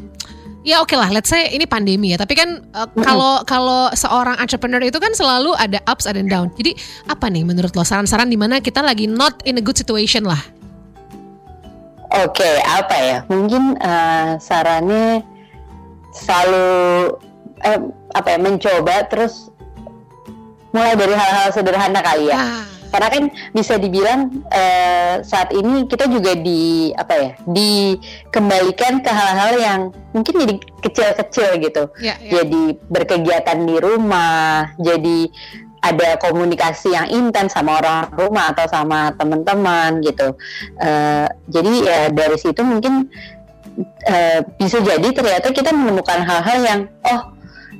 Ya 0.63 0.79
oke 0.79 0.95
okay 0.95 0.97
lah, 0.97 1.11
let's 1.11 1.27
say 1.27 1.51
ini 1.51 1.67
pandemi 1.67 2.15
ya. 2.15 2.17
Tapi 2.23 2.39
kan 2.39 2.63
uh, 2.71 2.87
kalau 3.03 3.43
kalau 3.43 3.91
seorang 3.91 4.39
entrepreneur 4.39 4.79
itu 4.79 4.95
kan 4.95 5.11
selalu 5.11 5.51
ada 5.59 5.83
ups 5.91 6.07
and 6.07 6.31
down. 6.31 6.47
Jadi 6.55 6.71
apa 7.11 7.27
nih 7.27 7.43
menurut 7.43 7.75
lo 7.75 7.83
saran-saran 7.83 8.31
di 8.31 8.39
mana 8.39 8.63
kita 8.63 8.79
lagi 8.79 9.03
not 9.03 9.43
in 9.43 9.59
a 9.59 9.63
good 9.63 9.75
situation 9.75 10.23
lah? 10.23 10.39
Oke, 12.15 12.47
okay, 12.47 12.55
apa 12.63 12.95
ya? 12.95 13.17
Mungkin 13.27 13.75
uh, 13.75 14.39
sarannya 14.39 15.32
selalu 16.13 16.69
eh, 17.65 17.79
apa 18.13 18.27
ya 18.29 18.39
mencoba 18.39 18.95
terus 19.09 19.49
mulai 20.73 20.97
dari 20.97 21.13
hal-hal 21.13 21.49
sederhana 21.53 22.01
kali 22.01 22.29
ya. 22.29 22.37
Ah. 22.37 22.65
Karena 22.93 23.09
kan 23.09 23.23
bisa 23.57 23.81
dibilang 23.81 24.29
eh, 24.53 25.25
saat 25.25 25.49
ini 25.49 25.89
kita 25.89 26.05
juga 26.05 26.37
di 26.37 26.93
apa 26.93 27.13
ya 27.17 27.31
dikembalikan 27.49 29.01
ke 29.01 29.09
hal-hal 29.09 29.53
yang 29.57 29.79
mungkin 30.13 30.45
jadi 30.45 30.53
kecil-kecil 30.85 31.57
gitu. 31.57 31.89
Ya, 31.97 32.21
ya. 32.21 32.41
Jadi 32.41 32.77
berkegiatan 32.93 33.65
di 33.65 33.81
rumah, 33.81 34.77
jadi 34.77 35.25
ada 35.83 36.15
komunikasi 36.15 36.95
yang 36.95 37.11
intens 37.11 37.51
sama 37.51 37.83
orang 37.83 38.07
rumah 38.15 38.55
atau 38.55 38.65
sama 38.71 39.11
teman-teman 39.19 39.99
gitu. 39.99 40.31
Uh, 40.79 41.27
jadi 41.51 41.73
ya 41.83 41.99
dari 42.07 42.39
situ 42.39 42.63
mungkin 42.63 43.11
uh, 44.07 44.39
bisa 44.57 44.77
jadi 44.81 45.07
ternyata 45.13 45.49
kita 45.51 45.73
menemukan 45.73 46.21
hal-hal 46.21 46.59
yang 46.63 46.81
oh 47.05 47.21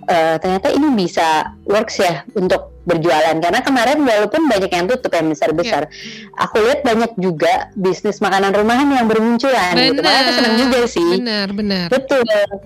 eh, 0.04 0.36
ternyata 0.40 0.68
ini 0.76 0.88
bisa 1.00 1.56
works 1.64 2.00
ya 2.00 2.28
untuk 2.36 2.76
berjualan. 2.84 3.36
Karena 3.40 3.64
kemarin 3.64 4.04
walaupun 4.04 4.52
banyak 4.52 4.72
yang 4.72 4.86
tutup 4.92 5.12
yang 5.16 5.32
besar 5.32 5.56
besar 5.56 5.88
aku 6.36 6.60
lihat 6.60 6.84
banyak 6.84 7.16
juga 7.16 7.72
bisnis 7.80 8.20
makanan 8.20 8.52
rumahan 8.52 8.88
yang 8.92 9.08
bermunculan 9.08 9.74
gitu. 9.80 10.02
Makanya 10.04 10.22
aku 10.28 10.32
senang 10.36 10.56
juga 10.60 10.80
sih. 10.88 11.10
Benar, 11.20 11.48
benar. 11.56 11.88
betul. 11.88 12.22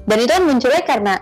Dan 0.05 0.17
itu 0.17 0.31
kan 0.31 0.43
munculnya 0.45 0.83
karena 0.83 1.13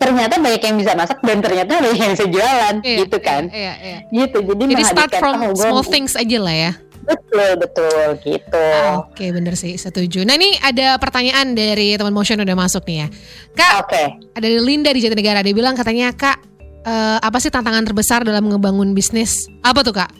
ternyata 0.00 0.34
banyak 0.40 0.62
yang 0.64 0.76
bisa 0.80 0.92
masak 0.96 1.18
dan 1.20 1.38
ternyata 1.44 1.70
banyak 1.76 2.00
yang 2.00 2.12
bisa 2.16 2.26
jualan 2.28 2.74
Iya, 2.80 2.96
gitu 3.04 3.18
kan. 3.20 3.42
Iya, 3.52 3.72
iya. 3.84 3.98
gitu 4.08 4.38
jadi, 4.40 4.62
Jadi 4.72 4.84
start 4.88 5.12
from 5.20 5.36
oh, 5.44 5.52
small 5.52 5.84
things 5.84 6.16
aja 6.16 6.38
lah 6.40 6.56
ya. 6.56 6.72
Betul 7.00 7.50
betul 7.56 7.90
gitu 8.20 8.66
Oke, 9.00 9.30
bener 9.30 9.54
sih, 9.54 9.74
setuju. 9.74 10.22
Nah 10.22 10.34
ini 10.34 10.54
ada 10.56 10.94
pertanyaan 10.96 11.52
dari 11.52 11.94
teman 11.94 12.12
motion 12.12 12.38
udah 12.38 12.54
masuk 12.54 12.84
nih 12.84 13.04
ya. 13.04 13.08
Kak, 13.52 13.72
oke 13.82 14.02
ada 14.32 14.46
Linda 14.46 14.90
di 14.90 15.00
Jatinegara. 15.00 15.40
Dia 15.40 15.52
bilang 15.52 15.74
katanya, 15.74 16.12
Kak, 16.12 16.38
eh, 16.82 17.18
apa 17.18 17.38
sih 17.38 17.48
tantangan 17.48 17.82
terbesar 17.82 18.22
dalam 18.22 18.46
ngebangun 18.46 18.92
bisnis? 18.92 19.32
Apa 19.60 19.80
tuh 19.80 19.94
Kak? 19.94 20.10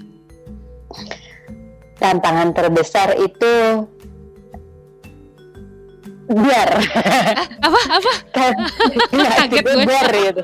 tantangan 1.96 2.56
terbesar 2.56 3.12
itu 3.14 3.84
biar 6.26 6.70
Apa? 7.66 7.80
Apa? 7.92 8.12
kan 8.36 8.52
nggak 9.10 9.32
Kaget 9.44 9.64
gue. 9.66 9.84
biar 9.84 10.08
gitu 10.08 10.42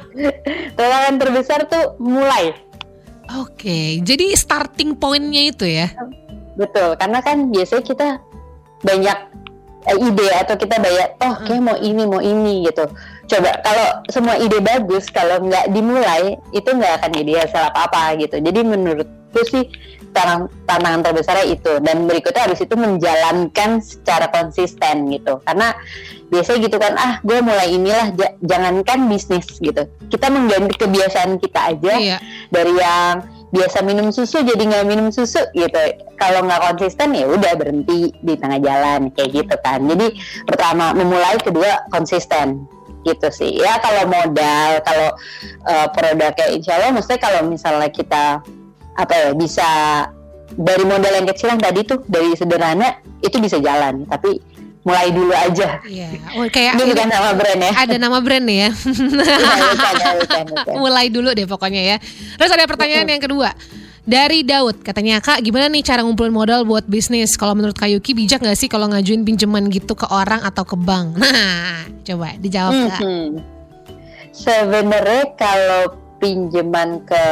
tantangan 0.77 1.15
terbesar 1.17 1.61
tuh 1.65 1.97
mulai 1.97 2.53
Oke, 3.27 3.99
jadi 4.07 4.39
starting 4.39 4.95
pointnya 4.95 5.51
itu 5.51 5.67
ya. 5.67 5.91
Betul 6.57 6.97
karena 6.97 7.21
kan 7.21 7.53
biasanya 7.53 7.85
kita 7.85 8.09
banyak 8.81 9.19
eh, 9.87 9.99
ide 10.03 10.29
atau 10.35 10.55
kita 10.57 10.77
banyak 10.77 11.09
oh 11.23 11.35
kayak 11.47 11.63
mau 11.63 11.77
ini 11.79 12.03
mau 12.05 12.21
ini 12.21 12.67
gitu. 12.67 12.85
Coba 13.27 13.59
kalau 13.63 13.87
semua 14.11 14.35
ide 14.39 14.59
bagus 14.59 15.07
kalau 15.11 15.43
nggak 15.43 15.71
dimulai 15.71 16.35
itu 16.51 16.67
nggak 16.67 17.03
akan 17.03 17.11
jadi 17.15 17.33
hasil 17.47 17.63
apa 17.71 17.81
apa 17.87 18.03
gitu. 18.19 18.39
Jadi 18.39 18.61
menurutku 18.63 19.41
sih 19.47 19.67
tantangan, 20.15 20.47
tantangan 20.65 21.01
terbesarnya 21.05 21.47
itu. 21.51 21.73
Dan 21.83 22.07
berikutnya 22.07 22.47
habis 22.47 22.63
itu 22.63 22.75
menjalankan 22.75 23.83
secara 23.83 24.31
konsisten 24.31 25.11
gitu. 25.11 25.43
Karena 25.43 25.75
biasanya 26.27 26.59
gitu 26.67 26.77
kan 26.83 26.93
ah 26.99 27.13
gue 27.23 27.39
mulai 27.39 27.75
inilah 27.75 28.11
ja- 28.19 28.37
jangankan 28.43 29.07
bisnis 29.07 29.47
gitu. 29.59 29.87
Kita 30.11 30.27
mengganti 30.31 30.75
kebiasaan 30.75 31.39
kita 31.39 31.61
aja 31.75 31.95
Iya. 31.99 32.19
dari 32.51 32.75
yang 32.75 33.36
biasa 33.55 33.83
minum 33.87 34.11
susu 34.11 34.43
jadi 34.43 34.59
nggak 34.59 34.87
minum 34.87 35.09
susu 35.15 35.43
gitu. 35.55 35.79
Kalau 36.19 36.43
nggak 36.43 36.75
konsisten 36.75 37.15
ya 37.15 37.27
udah 37.31 37.53
berhenti 37.55 38.11
di 38.19 38.35
tengah 38.35 38.59
jalan 38.59 39.11
kayak 39.15 39.31
gitu 39.45 39.57
kan. 39.63 39.87
Jadi 39.87 40.19
pertama 40.45 40.91
memulai 40.97 41.39
kedua 41.39 41.87
konsisten. 41.95 42.67
Gitu 43.07 43.29
sih. 43.31 43.63
Ya 43.63 43.79
kalau 43.79 44.11
modal 44.11 44.83
kalau 44.83 45.15
eh, 45.63 45.87
produknya 45.95 46.47
insya 46.51 46.75
Allah 46.83 46.91
maksudnya 46.91 47.21
kalau 47.23 47.41
misalnya 47.47 47.87
kita 47.87 48.43
apa 48.97 49.15
ya 49.15 49.31
bisa 49.37 49.69
dari 50.57 50.85
modal 50.89 51.13
yang 51.13 51.29
kecil 51.29 51.53
yang 51.55 51.63
tadi 51.63 51.85
tuh 51.87 52.03
dari 52.11 52.35
sederhana 52.35 52.99
itu 53.23 53.39
bisa 53.39 53.63
jalan. 53.63 54.03
Tapi 54.11 54.43
mulai 54.87 55.11
dulu 55.11 55.35
aja 55.35 55.83
Iya. 55.83 56.09
Oh, 56.39 56.47
kayak 56.47 56.79
ini 56.79 56.95
bukan 56.95 57.09
nama 57.11 57.31
brand 57.35 57.61
ya 57.61 57.73
ada 57.75 57.97
nama 57.99 58.19
brand 58.23 58.45
nih 58.47 58.59
ya. 58.63 58.71
Iya, 58.71 59.67
bukan, 59.75 59.93
ya, 59.99 60.11
bukan, 60.23 60.45
bukan. 60.55 60.75
Mulai 60.79 61.07
dulu 61.11 61.29
deh 61.35 61.47
pokoknya 61.51 61.83
ya. 61.83 61.97
Terus 62.39 62.51
ada 62.55 62.65
pertanyaan 62.71 63.11
yang 63.11 63.19
kedua. 63.19 63.51
Dari 64.07 64.47
Daud, 64.47 64.87
katanya 64.87 65.19
Kak, 65.19 65.43
gimana 65.43 65.67
nih 65.67 65.83
cara 65.83 66.07
ngumpulin 66.07 66.31
modal 66.31 66.63
buat 66.63 66.87
bisnis? 66.87 67.35
Kalau 67.35 67.59
menurut 67.59 67.75
Kak 67.75 67.91
Yuki 67.91 68.15
bijak 68.15 68.39
gak 68.39 68.55
sih 68.55 68.71
kalau 68.71 68.87
ngajuin 68.87 69.27
pinjaman 69.27 69.67
gitu 69.67 69.99
ke 69.99 70.07
orang 70.07 70.47
atau 70.47 70.63
ke 70.63 70.79
bank? 70.79 71.19
Nah, 71.19 71.91
coba 72.07 72.39
dijawab 72.39 72.87
Kak. 72.87 73.03
Mhm. 73.03 73.43
Sebenarnya 74.31 75.35
kalau 75.35 75.83
pinjaman 76.23 77.03
ke 77.03 77.25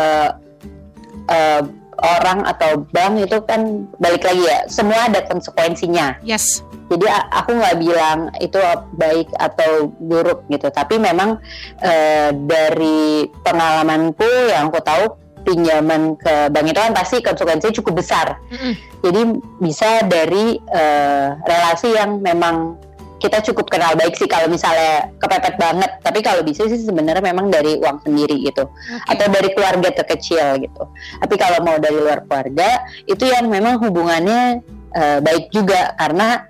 eh, 1.31 1.63
orang 2.03 2.43
atau 2.49 2.83
bank 2.91 3.23
itu 3.23 3.39
kan 3.47 3.87
balik 4.03 4.25
lagi 4.27 4.43
ya, 4.43 4.67
semua 4.67 5.07
ada 5.07 5.23
konsekuensinya. 5.27 6.19
Yes. 6.25 6.65
Jadi 6.91 7.09
aku 7.09 7.57
nggak 7.57 7.77
bilang 7.81 8.29
itu 8.45 8.61
baik 9.01 9.33
atau 9.41 9.89
buruk 9.99 10.45
gitu, 10.53 10.69
tapi 10.69 11.01
memang 11.01 11.41
eh, 11.81 12.31
dari 12.35 13.29
pengalamanku 13.41 14.29
yang 14.53 14.69
aku 14.69 14.85
tahu 14.85 15.05
pinjaman 15.45 16.17
ke 16.17 16.49
bank 16.53 16.67
itu 16.73 16.81
kan 16.81 16.93
pasti 16.97 17.17
konsekuensinya 17.21 17.77
cukup 17.81 18.01
besar. 18.01 18.41
Mm-mm. 18.49 18.75
Jadi 19.05 19.21
bisa 19.61 20.05
dari 20.09 20.57
eh, 20.61 21.27
relasi 21.45 21.93
yang 21.93 22.21
memang 22.21 22.81
kita 23.25 23.41
cukup 23.41 23.73
kenal 23.73 23.97
baik 23.97 24.13
sih 24.21 24.29
kalau 24.29 24.53
misalnya 24.53 25.09
kepepet 25.17 25.57
banget. 25.57 25.89
Tapi 26.05 26.21
kalau 26.21 26.45
bisa 26.45 26.69
sih 26.69 26.77
sebenarnya 26.77 27.25
memang 27.25 27.49
dari 27.49 27.81
uang 27.81 28.05
sendiri 28.05 28.37
gitu 28.45 28.69
Oke. 28.69 29.09
atau 29.17 29.27
dari 29.33 29.49
keluarga 29.57 29.89
terkecil 29.97 30.61
gitu. 30.61 30.83
Tapi 31.25 31.35
kalau 31.41 31.65
mau 31.65 31.81
dari 31.81 31.97
luar 31.97 32.21
keluarga 32.29 32.85
itu 33.09 33.25
yang 33.25 33.49
memang 33.49 33.81
hubungannya 33.81 34.61
eh, 34.93 35.19
baik 35.25 35.49
juga 35.49 35.97
karena 35.97 36.45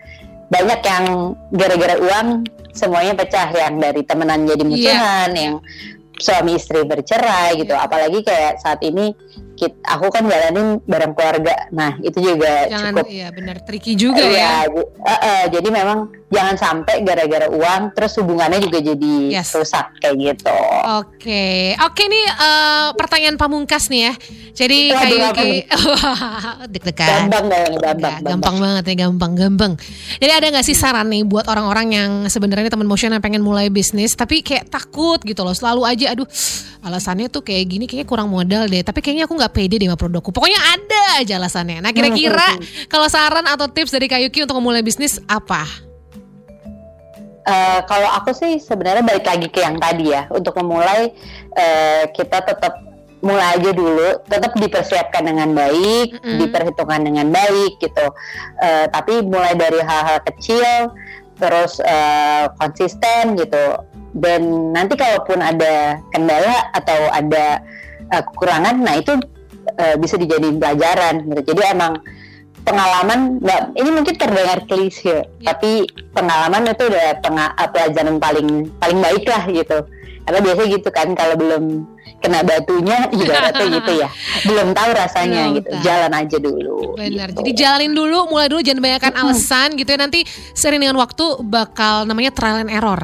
banyak 0.50 0.80
yang 0.82 1.04
gara-gara 1.54 1.96
uang 2.02 2.26
semuanya 2.74 3.14
pecah 3.14 3.54
yang 3.54 3.78
dari 3.78 4.02
temenan 4.02 4.50
jadi 4.50 4.64
musuhan 4.66 5.30
yang 5.38 5.54
suami 6.18 6.58
istri 6.58 6.82
bercerai 6.86 7.58
gitu 7.58 7.74
Iya. 7.74 7.86
apalagi 7.86 8.22
kayak 8.22 8.62
saat 8.62 8.78
ini 8.86 9.14
kit- 9.64 9.80
aku 9.82 10.06
kan 10.08 10.22
jalanin 10.22 10.76
bareng 10.82 11.12
keluarga 11.12 11.56
nah 11.70 11.96
itu 11.98 12.20
juga 12.20 12.68
Jangan 12.68 12.92
cukup 12.92 13.06
iya 13.08 13.28
benar 13.30 13.56
tricky 13.60 13.92
juga 13.94 14.20
Iya, 14.20 14.36
ya. 14.60 14.68
ju- 14.68 14.90
eh, 15.00 15.20
eh, 15.22 15.42
jadi 15.50 15.68
memang 15.70 15.98
jangan 16.28 16.56
sampai 16.56 17.00
gara-gara 17.00 17.48
uang 17.48 17.82
terus 17.92 18.12
hubungannya 18.16 18.58
juga 18.58 18.78
jadi 18.78 19.14
Yes. 19.32 19.54
rusak 19.54 19.96
kayak 19.98 20.16
gitu 20.20 20.56
Oke, 20.94 21.72
oke 21.74 22.02
nih 22.04 22.26
eh, 22.28 22.88
pertanyaan 22.94 23.34
pamungkas 23.34 23.88
nih 23.88 24.02
ya. 24.02 24.14
Jadi 24.54 24.78
kayak 24.86 25.34
nih? 25.34 25.62
deg-degan. 26.70 27.26
Gampang 27.26 27.44
nih, 27.48 27.62
gampang, 27.74 28.14
gampang 28.22 28.56
banget 28.58 28.84
ya, 28.84 28.94
gampang, 29.00 29.32
gampang. 29.34 29.72
Jadi 30.16 30.32
ada 30.32 30.46
nggak 30.48 30.62
sih 30.62 30.76
saran 30.76 31.08
nih 31.08 31.24
buat 31.24 31.46
orang-orang 31.46 31.86
yang 31.90 32.10
sebenarnya 32.26 32.68
teman 32.68 32.84
motion 32.84 33.10
yang 33.10 33.20
pengen 33.20 33.40
mulai 33.40 33.66
bisnis 33.66 34.12
tapi 34.12 34.40
kayak 34.40 34.68
takut 34.68 35.18
gitu 35.20 35.40
loh, 35.40 35.52
selalu 35.52 35.82
aja 35.84 36.12
aduh 36.12 36.28
alasannya 36.80 37.26
tuh 37.28 37.40
kayak 37.40 37.64
gini 37.66 37.84
kayaknya 37.84 38.04
kurang 38.04 38.28
modal 38.28 38.66
deh, 38.66 38.82
tapi 38.82 39.00
kayaknya 39.00 39.24
aku 39.24 39.34
nggak 39.34 39.53
pede 39.54 39.78
deh 39.78 39.86
sama 39.86 39.94
produkku. 39.94 40.34
Pokoknya 40.34 40.58
ada 40.58 41.22
aja 41.22 41.38
alasannya. 41.38 41.78
Nah 41.78 41.94
kira-kira 41.94 42.58
kalau 42.90 43.06
saran 43.06 43.46
atau 43.46 43.70
tips 43.70 43.94
dari 43.94 44.10
Kayuki 44.10 44.42
untuk 44.42 44.58
memulai 44.58 44.82
bisnis 44.82 45.22
apa? 45.30 45.62
Eh, 47.44 47.80
kalau 47.84 48.08
aku 48.08 48.32
sih 48.32 48.56
sebenarnya 48.56 49.04
balik 49.04 49.28
lagi 49.28 49.52
ke 49.52 49.60
yang 49.60 49.76
tadi 49.76 50.16
ya 50.16 50.24
untuk 50.32 50.56
memulai 50.56 51.12
eh, 51.52 52.08
kita 52.16 52.40
tetap 52.40 52.80
mulai 53.20 53.60
aja 53.60 53.68
dulu 53.72 54.20
tetap 54.24 54.56
dipersiapkan 54.56 55.28
dengan 55.28 55.52
baik 55.52 56.16
Mm-mm. 56.24 56.40
diperhitungkan 56.40 57.04
dengan 57.04 57.28
baik 57.28 57.76
gitu 57.84 58.06
Eh, 58.64 58.86
tapi 58.88 59.20
mulai 59.28 59.52
dari 59.60 59.76
hal-hal 59.76 60.24
kecil 60.24 60.64
terus 61.36 61.84
eh, 61.84 62.48
konsisten 62.56 63.36
gitu 63.36 63.76
dan 64.16 64.72
nanti 64.72 64.96
kalaupun 64.96 65.44
ada 65.44 66.00
kendala 66.16 66.72
atau 66.72 67.12
ada 67.12 67.60
eh, 68.08 68.22
kekurangan 68.24 68.80
nah 68.80 68.96
itu 68.96 69.20
eh, 69.74 69.96
bisa 69.96 70.14
dijadiin 70.14 70.56
pelajaran 70.56 71.14
gitu 71.24 71.52
jadi 71.52 71.72
emang 71.72 71.98
pengalaman 72.60 73.20
nggak 73.38 73.62
ini 73.74 73.90
mungkin 73.90 74.14
terdengar 74.14 74.58
klise 74.64 75.04
Ya. 75.04 75.20
tapi 75.46 75.84
pengalaman 76.10 76.64
itu 76.66 76.84
udah 76.84 77.20
penga- 77.20 77.54
eh, 77.54 77.68
pelajaran 77.68 78.16
paling 78.16 78.48
paling 78.74 78.98
baik 78.98 79.24
lah 79.24 79.44
gitu 79.46 79.78
karena 80.24 80.40
biasanya 80.40 80.68
gitu 80.72 80.88
kan 80.88 81.12
kalau 81.12 81.36
belum 81.36 81.64
kena 82.18 82.40
batunya 82.40 83.04
ibaratnya 83.14 83.66
gitu 83.74 83.92
ya 83.94 84.08
belum 84.42 84.72
tahu 84.72 84.90
rasanya 84.90 85.42
Belum 85.44 85.56
gitu 85.58 85.70
tahu. 85.70 85.82
jalan 85.82 86.12
aja 86.14 86.36
dulu 86.38 86.76
Benar. 86.94 87.28
gitu. 87.28 87.38
Jadi 87.38 87.50
jalanin 87.52 87.92
dulu, 87.92 88.18
mulai 88.26 88.48
dulu 88.48 88.60
jangan 88.60 88.80
banyakkan 88.80 89.12
alasan 89.12 89.68
gitu 89.74 89.90
ya. 89.90 89.98
Nanti 89.98 90.24
sering 90.52 90.78
dengan 90.78 90.96
waktu 90.96 91.20
bakal 91.42 92.06
namanya 92.06 92.30
trial 92.30 92.56
and 92.58 92.70
error. 92.70 93.02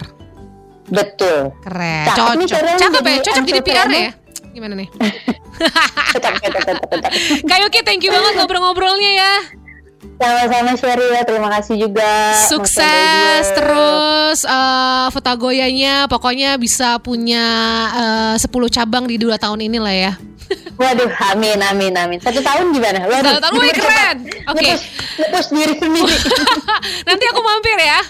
betul 0.89 1.53
Keren. 1.61 2.07
Cakep 2.09 2.35
nih, 2.35 2.47
Cocok. 2.47 2.57
keren 2.57 2.77
Cakep 2.79 3.03
ya, 3.05 3.17
cocok 3.21 3.45
jadi 3.45 3.61
PR 3.61 3.89
ya. 3.89 4.11
Gimana 4.51 4.75
nih? 4.75 4.89
Kak 7.45 7.59
Yuki, 7.61 7.81
thank 7.83 8.03
you 8.03 8.11
banget 8.11 8.33
ngobrol-ngobrolnya 8.37 9.13
ya. 9.15 9.35
sama-sama 10.17 10.73
Sheryl 10.77 11.13
ya 11.13 11.25
terima 11.25 11.49
kasih 11.49 11.77
juga 11.77 12.33
Sukses 12.45 13.45
terus 13.53 14.45
eh 14.45 15.07
Futagoyanya 15.13 16.09
pokoknya 16.09 16.57
bisa 16.57 16.97
punya 16.99 17.45
eh, 18.33 18.37
10 18.37 18.49
cabang 18.71 19.05
di 19.05 19.17
dua 19.17 19.37
tahun 19.37 19.65
ini 19.65 19.77
lah 19.77 19.93
ya. 19.93 20.13
waduh 20.77 21.09
amin 21.33 21.61
amin 21.63 21.93
amin 21.95 22.19
satu 22.19 22.41
tahun 22.41 22.73
gimana 22.73 23.01
waduh 23.07 23.33
Satu 23.33 23.41
tahun, 23.45 23.55
wih, 23.61 23.73
keren. 23.73 24.17
Oke. 24.49 24.61
Ngepus- 24.67 24.89
ngepus 25.21 25.47
diri 25.53 25.75
sendiri 25.79 26.15
Nanti 27.09 27.25
aku 27.29 27.41
mampir 27.41 27.77
ya. 27.77 28.01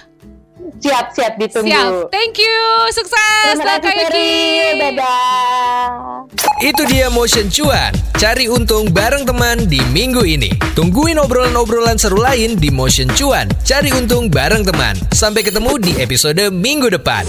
Siap 0.79 1.11
siap 1.11 1.33
ditunggu 1.41 1.71
Siap. 1.71 2.15
Thank 2.15 2.39
you. 2.39 2.61
Sukses 2.95 3.57
terima 3.57 3.65
lah 3.67 3.79
kasih. 3.83 4.07
Sheryl 4.07 4.77
dadah 4.79 6.27
Itu 6.61 6.83
dia 6.87 7.09
Motion 7.11 7.49
Cuan. 7.49 7.93
Cari 8.21 8.47
untung 8.47 8.93
bareng 8.93 9.25
teman 9.25 9.65
di 9.67 9.81
minggu 9.91 10.23
ini. 10.23 10.53
Tungguin 10.77 11.17
obrolan-obrolan 11.19 11.97
seru 11.97 12.21
lain 12.21 12.61
di 12.61 12.69
Motion 12.69 13.09
Cuan. 13.17 13.49
Cari 13.65 13.91
untung 13.97 14.29
bareng 14.29 14.63
teman. 14.63 14.95
Sampai 15.11 15.41
ketemu 15.41 15.81
di 15.81 15.93
episode 15.99 16.53
minggu 16.53 16.93
depan. 16.93 17.25